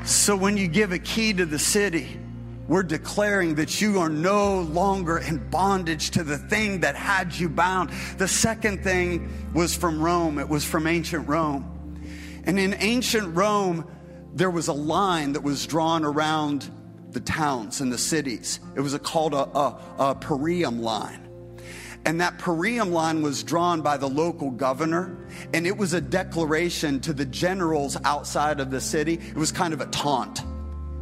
So 0.04 0.36
when 0.36 0.58
you 0.58 0.67
give 0.67 0.91
a 0.91 0.99
key 0.99 1.32
to 1.32 1.45
the 1.45 1.60
city, 1.60 2.19
we're 2.67 2.84
declaring 2.84 3.56
that 3.56 3.82
you 3.82 3.99
are 3.99 4.10
no 4.10 4.62
longer 4.62 5.17
in 5.17 5.49
bondage 5.49 6.12
to 6.12 6.23
the 6.23 6.38
thing 6.38 6.80
that 6.82 6.95
had 6.95 7.36
you 7.36 7.49
bound. 7.49 7.89
The 8.17 8.28
second 8.28 8.84
thing 8.84 9.30
was 9.54 9.76
from 9.76 10.02
Rome, 10.02 10.39
it 10.39 10.47
was 10.47 10.63
from 10.63 10.88
ancient 10.88 11.28
Rome. 11.28 11.69
And 12.45 12.58
in 12.60 12.73
ancient 12.80 13.36
Rome, 13.36 13.86
there 14.34 14.49
was 14.49 14.67
a 14.67 14.73
line 14.73 15.34
that 15.34 15.41
was 15.41 15.65
drawn 15.67 16.04
around 16.04 16.69
the 17.12 17.19
towns 17.19 17.82
and 17.82 17.91
the 17.91 17.97
cities. 17.97 18.60
It 18.76 18.82
was 18.82 18.93
a, 18.93 18.99
called 18.99 19.34
a, 19.34 19.45
a, 19.58 19.82
a 19.99 20.15
Perium 20.15 20.82
line. 20.82 21.19
And 22.06 22.19
that 22.19 22.39
Perium 22.39 22.91
line 22.91 23.21
was 23.21 23.43
drawn 23.43 23.82
by 23.82 23.95
the 23.95 24.10
local 24.10 24.52
governor, 24.52 25.26
and 25.54 25.65
it 25.65 25.78
was 25.78 25.93
a 25.93 26.02
declaration 26.02 26.99
to 27.02 27.13
the 27.13 27.26
generals 27.26 27.95
outside 28.04 28.60
of 28.60 28.71
the 28.71 28.82
city. 28.82 29.13
It 29.13 29.38
was 29.38 29.52
kind 29.52 29.73
of 29.73 29.80
a 29.80 29.86
taunt 29.86 30.43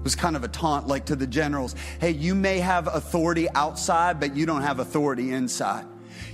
it 0.02 0.04
was 0.04 0.16
kind 0.16 0.36
of 0.36 0.44
a 0.44 0.48
taunt, 0.48 0.88
like 0.88 1.06
to 1.06 1.16
the 1.16 1.28
generals 1.28 1.76
hey, 2.00 2.10
you 2.10 2.34
may 2.34 2.58
have 2.58 2.88
authority 2.88 3.48
outside, 3.52 4.20
but 4.20 4.36
you 4.36 4.48
don't 4.48 4.64
have 4.64 4.80
authority 4.80 5.32
inside. 5.32 5.86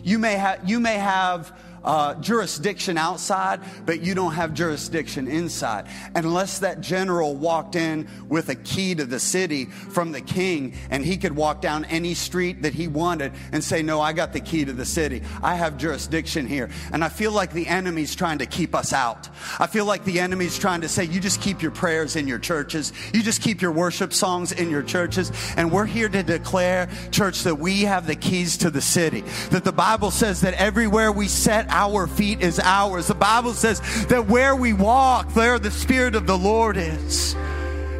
You 0.05 0.19
may, 0.19 0.37
ha- 0.37 0.55
you 0.65 0.79
may 0.79 0.95
have 0.95 1.51
uh, 1.87 2.15
jurisdiction 2.15 2.97
outside, 2.97 3.61
but 3.85 4.01
you 4.01 4.13
don't 4.13 4.33
have 4.33 4.53
jurisdiction 4.53 5.27
inside. 5.27 5.87
Unless 6.15 6.59
that 6.59 6.81
general 6.81 7.33
walked 7.33 7.77
in 7.77 8.09
with 8.27 8.49
a 8.49 8.55
key 8.55 8.93
to 8.93 9.05
the 9.05 9.19
city 9.19 9.65
from 9.65 10.11
the 10.11 10.19
king 10.19 10.73
and 10.89 11.05
he 11.05 11.15
could 11.15 11.33
walk 11.33 11.61
down 11.61 11.85
any 11.85 12.13
street 12.13 12.63
that 12.63 12.73
he 12.73 12.89
wanted 12.89 13.31
and 13.53 13.63
say, 13.63 13.81
No, 13.81 14.01
I 14.01 14.11
got 14.11 14.33
the 14.33 14.41
key 14.41 14.65
to 14.65 14.73
the 14.73 14.85
city. 14.85 15.23
I 15.41 15.55
have 15.55 15.77
jurisdiction 15.77 16.45
here. 16.45 16.69
And 16.91 17.05
I 17.05 17.09
feel 17.09 17.31
like 17.31 17.53
the 17.53 17.67
enemy's 17.67 18.15
trying 18.15 18.39
to 18.39 18.45
keep 18.45 18.75
us 18.75 18.91
out. 18.91 19.29
I 19.57 19.67
feel 19.67 19.85
like 19.85 20.03
the 20.03 20.19
enemy's 20.19 20.59
trying 20.59 20.81
to 20.81 20.89
say, 20.89 21.05
You 21.05 21.21
just 21.21 21.41
keep 21.41 21.61
your 21.61 21.71
prayers 21.71 22.17
in 22.17 22.27
your 22.27 22.39
churches, 22.39 22.91
you 23.13 23.23
just 23.23 23.41
keep 23.41 23.61
your 23.61 23.71
worship 23.71 24.13
songs 24.13 24.51
in 24.51 24.69
your 24.69 24.83
churches. 24.83 25.31
And 25.55 25.71
we're 25.71 25.85
here 25.85 26.09
to 26.09 26.21
declare, 26.21 26.89
church, 27.11 27.43
that 27.43 27.55
we 27.55 27.83
have 27.83 28.07
the 28.07 28.15
keys 28.15 28.57
to 28.57 28.69
the 28.69 28.81
city. 28.81 29.21
That 29.51 29.63
the 29.63 29.71
Bible 29.71 30.11
says 30.11 30.41
that 30.41 30.53
everywhere 30.55 31.13
we 31.13 31.29
set 31.29 31.69
our 31.77 32.07
feet 32.07 32.41
is 32.41 32.59
ours. 32.59 33.07
The 33.07 33.13
Bible 33.13 33.53
says 33.53 33.79
that 34.07 34.25
where 34.25 34.55
we 34.55 34.73
walk, 34.73 35.33
there 35.35 35.59
the 35.59 35.69
Spirit 35.69 36.15
of 36.15 36.25
the 36.25 36.37
Lord 36.37 36.75
is. 36.75 37.35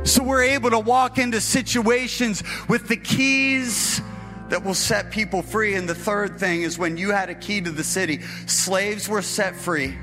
So 0.04 0.24
we're 0.24 0.44
able 0.44 0.72
to 0.72 0.80
walk 0.80 1.20
into 1.20 1.40
situations 1.40 2.42
with 2.68 2.88
the 2.88 2.98
keys 2.98 4.02
that 4.50 4.64
will 4.64 4.74
set 4.74 5.12
people 5.12 5.44
free. 5.44 5.76
And 5.76 5.88
the 5.88 5.94
third 5.94 6.40
thing 6.40 6.64
is 6.64 6.80
when 6.80 6.98
you 6.98 7.12
had 7.12 7.30
a 7.30 7.36
key 7.36 7.62
to 7.62 7.70
the 7.70 7.84
city, 7.84 8.22
slaves 8.48 9.08
were 9.08 9.22
set 9.22 9.56
free. 9.56 9.96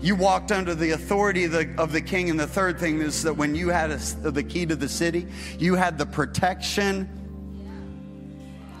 You 0.00 0.14
walked 0.14 0.52
under 0.52 0.76
the 0.76 0.90
authority 0.90 1.44
of 1.44 1.52
the, 1.52 1.74
of 1.78 1.90
the 1.90 2.02
king. 2.02 2.30
And 2.30 2.38
the 2.38 2.46
third 2.46 2.78
thing 2.78 3.00
is 3.00 3.24
that 3.24 3.34
when 3.34 3.56
you 3.56 3.70
had 3.70 3.90
a, 3.90 3.96
the 4.30 4.42
key 4.44 4.66
to 4.66 4.76
the 4.76 4.88
city, 4.88 5.26
you 5.58 5.74
had 5.74 5.98
the 5.98 6.06
protection 6.06 7.08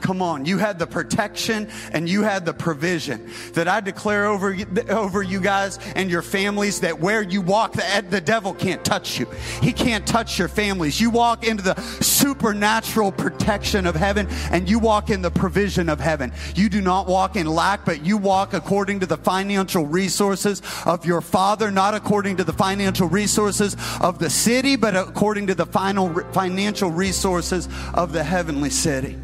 Come 0.00 0.22
on, 0.22 0.44
you 0.44 0.58
had 0.58 0.78
the 0.78 0.86
protection 0.86 1.68
and 1.92 2.08
you 2.08 2.22
had 2.22 2.44
the 2.44 2.54
provision 2.54 3.30
that 3.54 3.68
I 3.68 3.80
declare 3.80 4.26
over, 4.26 4.56
over 4.88 5.22
you 5.22 5.40
guys 5.40 5.78
and 5.94 6.10
your 6.10 6.22
families 6.22 6.80
that 6.80 7.00
where 7.00 7.22
you 7.22 7.40
walk, 7.40 7.72
the, 7.72 7.86
eh, 7.86 8.02
the 8.02 8.20
devil 8.20 8.54
can't 8.54 8.84
touch 8.84 9.18
you. 9.18 9.26
He 9.62 9.72
can't 9.72 10.06
touch 10.06 10.38
your 10.38 10.48
families. 10.48 11.00
You 11.00 11.10
walk 11.10 11.46
into 11.46 11.62
the 11.62 11.80
supernatural 12.00 13.12
protection 13.12 13.86
of 13.86 13.94
heaven 13.94 14.28
and 14.50 14.68
you 14.68 14.78
walk 14.78 15.10
in 15.10 15.22
the 15.22 15.30
provision 15.30 15.88
of 15.88 16.00
heaven. 16.00 16.32
You 16.54 16.68
do 16.68 16.80
not 16.80 17.06
walk 17.06 17.36
in 17.36 17.46
lack, 17.46 17.84
but 17.84 18.04
you 18.04 18.16
walk 18.16 18.54
according 18.54 19.00
to 19.00 19.06
the 19.06 19.16
financial 19.16 19.86
resources 19.86 20.62
of 20.84 21.04
your 21.04 21.20
father, 21.20 21.70
not 21.70 21.94
according 21.94 22.36
to 22.36 22.44
the 22.44 22.52
financial 22.52 23.08
resources 23.08 23.76
of 24.00 24.18
the 24.18 24.30
city, 24.30 24.76
but 24.76 24.96
according 24.96 25.46
to 25.48 25.54
the 25.54 25.66
final 25.66 26.08
financial 26.32 26.90
resources 26.90 27.68
of 27.94 28.12
the 28.12 28.22
heavenly 28.22 28.70
city. 28.70 29.16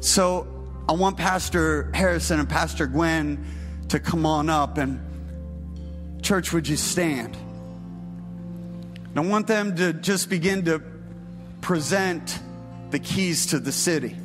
So 0.00 0.46
I 0.88 0.92
want 0.92 1.18
Pastor 1.18 1.90
Harrison 1.92 2.40
and 2.40 2.48
Pastor 2.48 2.86
Gwen 2.86 3.44
to 3.88 4.00
come 4.00 4.24
on 4.24 4.48
up 4.48 4.78
and 4.78 4.98
church, 6.22 6.54
would 6.54 6.66
you 6.66 6.78
stand? 6.78 7.36
And 9.10 9.18
I 9.18 9.20
want 9.20 9.46
them 9.46 9.76
to 9.76 9.92
just 9.92 10.30
begin 10.30 10.64
to 10.64 10.82
present 11.60 12.38
the 12.90 12.98
keys 12.98 13.46
to 13.46 13.58
the 13.58 13.72
city. 13.72 14.16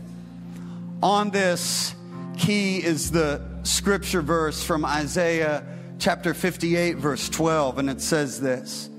On 1.03 1.29
this 1.29 1.93
key 2.37 2.77
is 2.77 3.11
the 3.11 3.41
scripture 3.63 4.21
verse 4.21 4.63
from 4.63 4.85
Isaiah 4.85 5.65
chapter 5.99 6.33
58, 6.33 6.97
verse 6.97 7.27
12, 7.27 7.79
and 7.79 7.89
it 7.89 7.99
says 7.99 8.39
this 8.39 8.89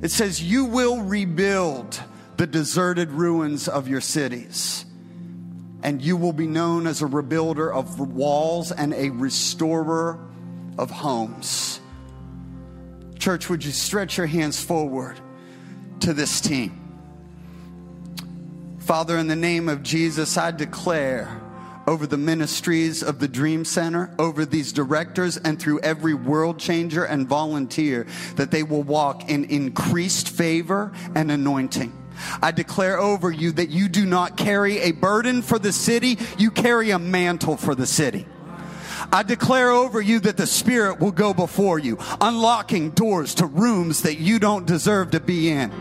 It 0.00 0.10
says, 0.10 0.42
You 0.42 0.64
will 0.64 1.02
rebuild 1.02 2.00
the 2.38 2.46
deserted 2.46 3.10
ruins 3.10 3.68
of 3.68 3.86
your 3.86 4.00
cities 4.00 4.86
and 5.84 6.00
you 6.00 6.16
will 6.16 6.32
be 6.32 6.46
known 6.46 6.86
as 6.86 7.02
a 7.02 7.04
rebuilder 7.04 7.72
of 7.72 8.00
walls 8.00 8.72
and 8.72 8.94
a 8.94 9.10
restorer 9.10 10.18
of 10.78 10.90
homes. 10.90 11.78
Church, 13.18 13.48
would 13.50 13.64
you 13.64 13.70
stretch 13.70 14.16
your 14.16 14.26
hands 14.26 14.62
forward 14.62 15.20
to 16.00 16.14
this 16.14 16.40
team? 16.40 16.80
Father, 18.78 19.18
in 19.18 19.28
the 19.28 19.36
name 19.36 19.68
of 19.68 19.82
Jesus, 19.82 20.36
I 20.36 20.50
declare 20.50 21.40
over 21.86 22.06
the 22.06 22.16
ministries 22.16 23.02
of 23.02 23.18
the 23.18 23.28
Dream 23.28 23.64
Center, 23.64 24.14
over 24.18 24.46
these 24.46 24.72
directors, 24.72 25.36
and 25.36 25.60
through 25.60 25.80
every 25.80 26.14
world 26.14 26.58
changer 26.58 27.04
and 27.04 27.28
volunteer 27.28 28.06
that 28.36 28.50
they 28.50 28.62
will 28.62 28.82
walk 28.82 29.28
in 29.28 29.44
increased 29.44 30.30
favor 30.30 30.92
and 31.14 31.30
anointing. 31.30 31.92
I 32.42 32.50
declare 32.50 32.98
over 32.98 33.30
you 33.30 33.52
that 33.52 33.70
you 33.70 33.88
do 33.88 34.06
not 34.06 34.36
carry 34.36 34.78
a 34.80 34.92
burden 34.92 35.42
for 35.42 35.58
the 35.58 35.72
city, 35.72 36.18
you 36.38 36.50
carry 36.50 36.90
a 36.90 36.98
mantle 36.98 37.56
for 37.56 37.74
the 37.74 37.86
city. 37.86 38.26
I 39.12 39.22
declare 39.22 39.70
over 39.70 40.00
you 40.00 40.20
that 40.20 40.36
the 40.36 40.46
Spirit 40.46 41.00
will 41.00 41.12
go 41.12 41.34
before 41.34 41.78
you, 41.78 41.98
unlocking 42.20 42.90
doors 42.90 43.34
to 43.36 43.46
rooms 43.46 44.02
that 44.02 44.18
you 44.18 44.38
don't 44.38 44.66
deserve 44.66 45.10
to 45.12 45.20
be 45.20 45.50
in. 45.50 45.72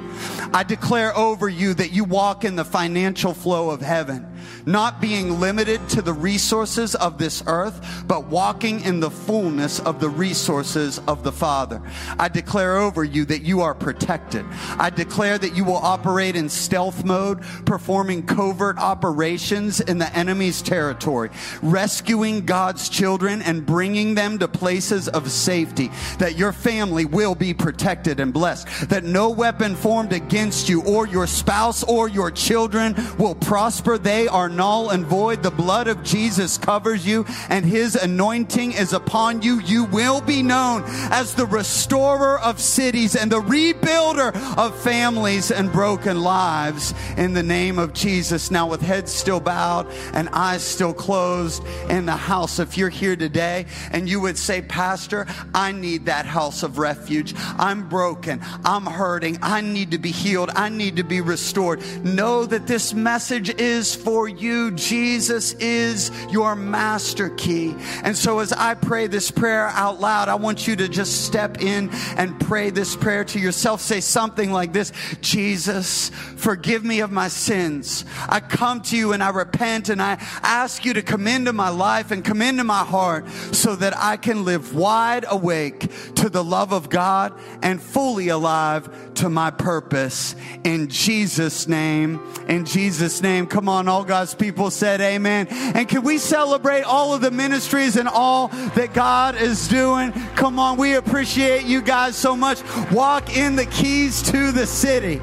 I 0.53 0.63
declare 0.63 1.15
over 1.17 1.47
you 1.47 1.73
that 1.75 1.91
you 1.91 2.03
walk 2.03 2.43
in 2.43 2.55
the 2.55 2.65
financial 2.65 3.33
flow 3.33 3.69
of 3.69 3.81
heaven 3.81 4.32
not 4.65 5.01
being 5.01 5.39
limited 5.39 5.87
to 5.89 6.01
the 6.01 6.13
resources 6.13 6.95
of 6.95 7.17
this 7.17 7.43
earth, 7.47 8.03
but 8.07 8.27
walking 8.27 8.81
in 8.81 8.99
the 8.99 9.11
fullness 9.11 9.79
of 9.79 9.99
the 9.99 10.09
resources 10.09 10.99
of 11.07 11.23
the 11.23 11.31
Father. 11.31 11.81
I 12.19 12.29
declare 12.29 12.77
over 12.77 13.03
you 13.03 13.25
that 13.25 13.41
you 13.41 13.61
are 13.61 13.73
protected. 13.73 14.45
I 14.77 14.89
declare 14.89 15.37
that 15.37 15.55
you 15.55 15.63
will 15.63 15.77
operate 15.77 16.35
in 16.35 16.49
stealth 16.49 17.03
mode, 17.03 17.41
performing 17.65 18.25
covert 18.25 18.77
operations 18.77 19.79
in 19.79 19.97
the 19.97 20.15
enemy's 20.15 20.61
territory, 20.61 21.29
rescuing 21.61 22.45
God's 22.45 22.89
children 22.89 23.41
and 23.41 23.65
bringing 23.65 24.15
them 24.15 24.39
to 24.39 24.47
places 24.47 25.07
of 25.07 25.31
safety, 25.31 25.91
that 26.19 26.37
your 26.37 26.53
family 26.53 27.05
will 27.05 27.35
be 27.35 27.53
protected 27.53 28.19
and 28.19 28.33
blessed, 28.33 28.89
that 28.89 29.03
no 29.03 29.29
weapon 29.29 29.75
formed 29.75 30.13
against 30.13 30.69
you 30.69 30.83
or 30.83 31.07
your 31.07 31.27
spouse 31.27 31.83
or 31.83 32.07
your 32.07 32.31
children 32.31 32.95
will 33.17 33.35
prosper. 33.35 33.97
They 33.97 34.27
are 34.33 34.49
null 34.49 34.89
and 34.89 35.05
void. 35.05 35.43
The 35.43 35.51
blood 35.51 35.87
of 35.87 36.03
Jesus 36.03 36.57
covers 36.57 37.05
you 37.05 37.25
and 37.49 37.63
his 37.63 37.95
anointing 37.95 38.73
is 38.73 38.91
upon 38.91 39.41
you. 39.41 39.59
You 39.61 39.85
will 39.85 40.21
be 40.21 40.41
known 40.41 40.83
as 41.11 41.35
the 41.35 41.45
restorer 41.45 42.39
of 42.39 42.59
cities 42.59 43.15
and 43.15 43.31
the 43.31 43.41
rebuilder 43.41 44.35
of 44.57 44.77
families 44.81 45.51
and 45.51 45.71
broken 45.71 46.21
lives 46.21 46.93
in 47.15 47.33
the 47.33 47.43
name 47.43 47.77
of 47.77 47.93
Jesus. 47.93 48.49
Now, 48.51 48.67
with 48.67 48.81
heads 48.81 49.11
still 49.11 49.39
bowed 49.39 49.87
and 50.13 50.29
eyes 50.29 50.63
still 50.63 50.93
closed 50.93 51.63
in 51.89 52.05
the 52.05 52.13
house, 52.13 52.59
if 52.59 52.77
you're 52.77 52.89
here 52.89 53.15
today 53.15 53.65
and 53.91 54.09
you 54.09 54.19
would 54.19 54.37
say, 54.37 54.61
Pastor, 54.61 55.27
I 55.53 55.71
need 55.71 56.05
that 56.05 56.25
house 56.25 56.63
of 56.63 56.77
refuge. 56.77 57.33
I'm 57.37 57.87
broken. 57.87 58.41
I'm 58.65 58.85
hurting. 58.85 59.37
I 59.41 59.61
need 59.61 59.91
to 59.91 59.97
be 59.97 60.11
healed. 60.11 60.49
I 60.55 60.69
need 60.69 60.95
to 60.95 61.03
be 61.03 61.21
restored. 61.21 61.81
Know 62.03 62.45
that 62.45 62.67
this 62.67 62.93
message 62.93 63.49
is 63.59 63.93
for 63.93 64.22
you 64.27 64.53
you. 64.53 64.71
Jesus 64.71 65.53
is 65.53 66.11
your 66.29 66.55
master 66.55 67.29
key. 67.29 67.75
And 68.03 68.15
so 68.15 68.39
as 68.39 68.53
I 68.53 68.75
pray 68.75 69.07
this 69.07 69.31
prayer 69.31 69.67
out 69.67 69.99
loud, 69.99 70.29
I 70.29 70.35
want 70.35 70.67
you 70.67 70.75
to 70.75 70.87
just 70.87 71.25
step 71.25 71.61
in 71.61 71.89
and 72.17 72.39
pray 72.39 72.69
this 72.69 72.95
prayer 72.95 73.23
to 73.25 73.39
yourself. 73.39 73.81
Say 73.81 74.01
something 74.01 74.51
like 74.51 74.73
this 74.73 74.91
Jesus, 75.21 76.09
forgive 76.35 76.83
me 76.83 76.99
of 76.99 77.11
my 77.11 77.27
sins. 77.27 78.05
I 78.27 78.39
come 78.39 78.81
to 78.83 78.97
you 78.97 79.13
and 79.13 79.23
I 79.23 79.29
repent 79.29 79.89
and 79.89 80.01
I 80.01 80.17
ask 80.43 80.85
you 80.85 80.93
to 80.93 81.01
come 81.01 81.27
into 81.27 81.53
my 81.53 81.69
life 81.69 82.11
and 82.11 82.23
come 82.23 82.41
into 82.41 82.63
my 82.63 82.83
heart 82.83 83.27
so 83.51 83.75
that 83.77 83.97
I 83.97 84.17
can 84.17 84.45
live 84.45 84.75
wide 84.75 85.25
awake 85.27 85.89
to 86.15 86.29
the 86.29 86.43
love 86.43 86.73
of 86.73 86.89
God 86.89 87.33
and 87.61 87.81
fully 87.81 88.27
alive 88.27 89.02
to 89.15 89.29
my 89.29 89.51
purpose. 89.51 90.35
In 90.63 90.87
Jesus' 90.87 91.67
name, 91.67 92.21
in 92.47 92.65
Jesus' 92.65 93.21
name. 93.21 93.47
Come 93.47 93.69
on, 93.69 93.87
all 93.87 94.03
God's 94.03 94.35
people 94.35 94.71
said 94.71 95.01
amen. 95.01 95.47
And 95.49 95.87
can 95.87 96.03
we 96.03 96.17
celebrate 96.17 96.83
all 96.83 97.13
of 97.13 97.21
the 97.21 97.31
ministries 97.31 97.95
and 97.95 98.07
all 98.07 98.47
that 98.47 98.93
God 98.93 99.35
is 99.35 99.67
doing? 99.67 100.11
Come 100.35 100.59
on, 100.59 100.77
we 100.77 100.95
appreciate 100.95 101.65
you 101.65 101.81
guys 101.81 102.15
so 102.15 102.35
much. 102.35 102.61
Walk 102.91 103.35
in 103.35 103.55
the 103.55 103.65
keys 103.65 104.21
to 104.23 104.51
the 104.51 104.67
city. 104.67 105.21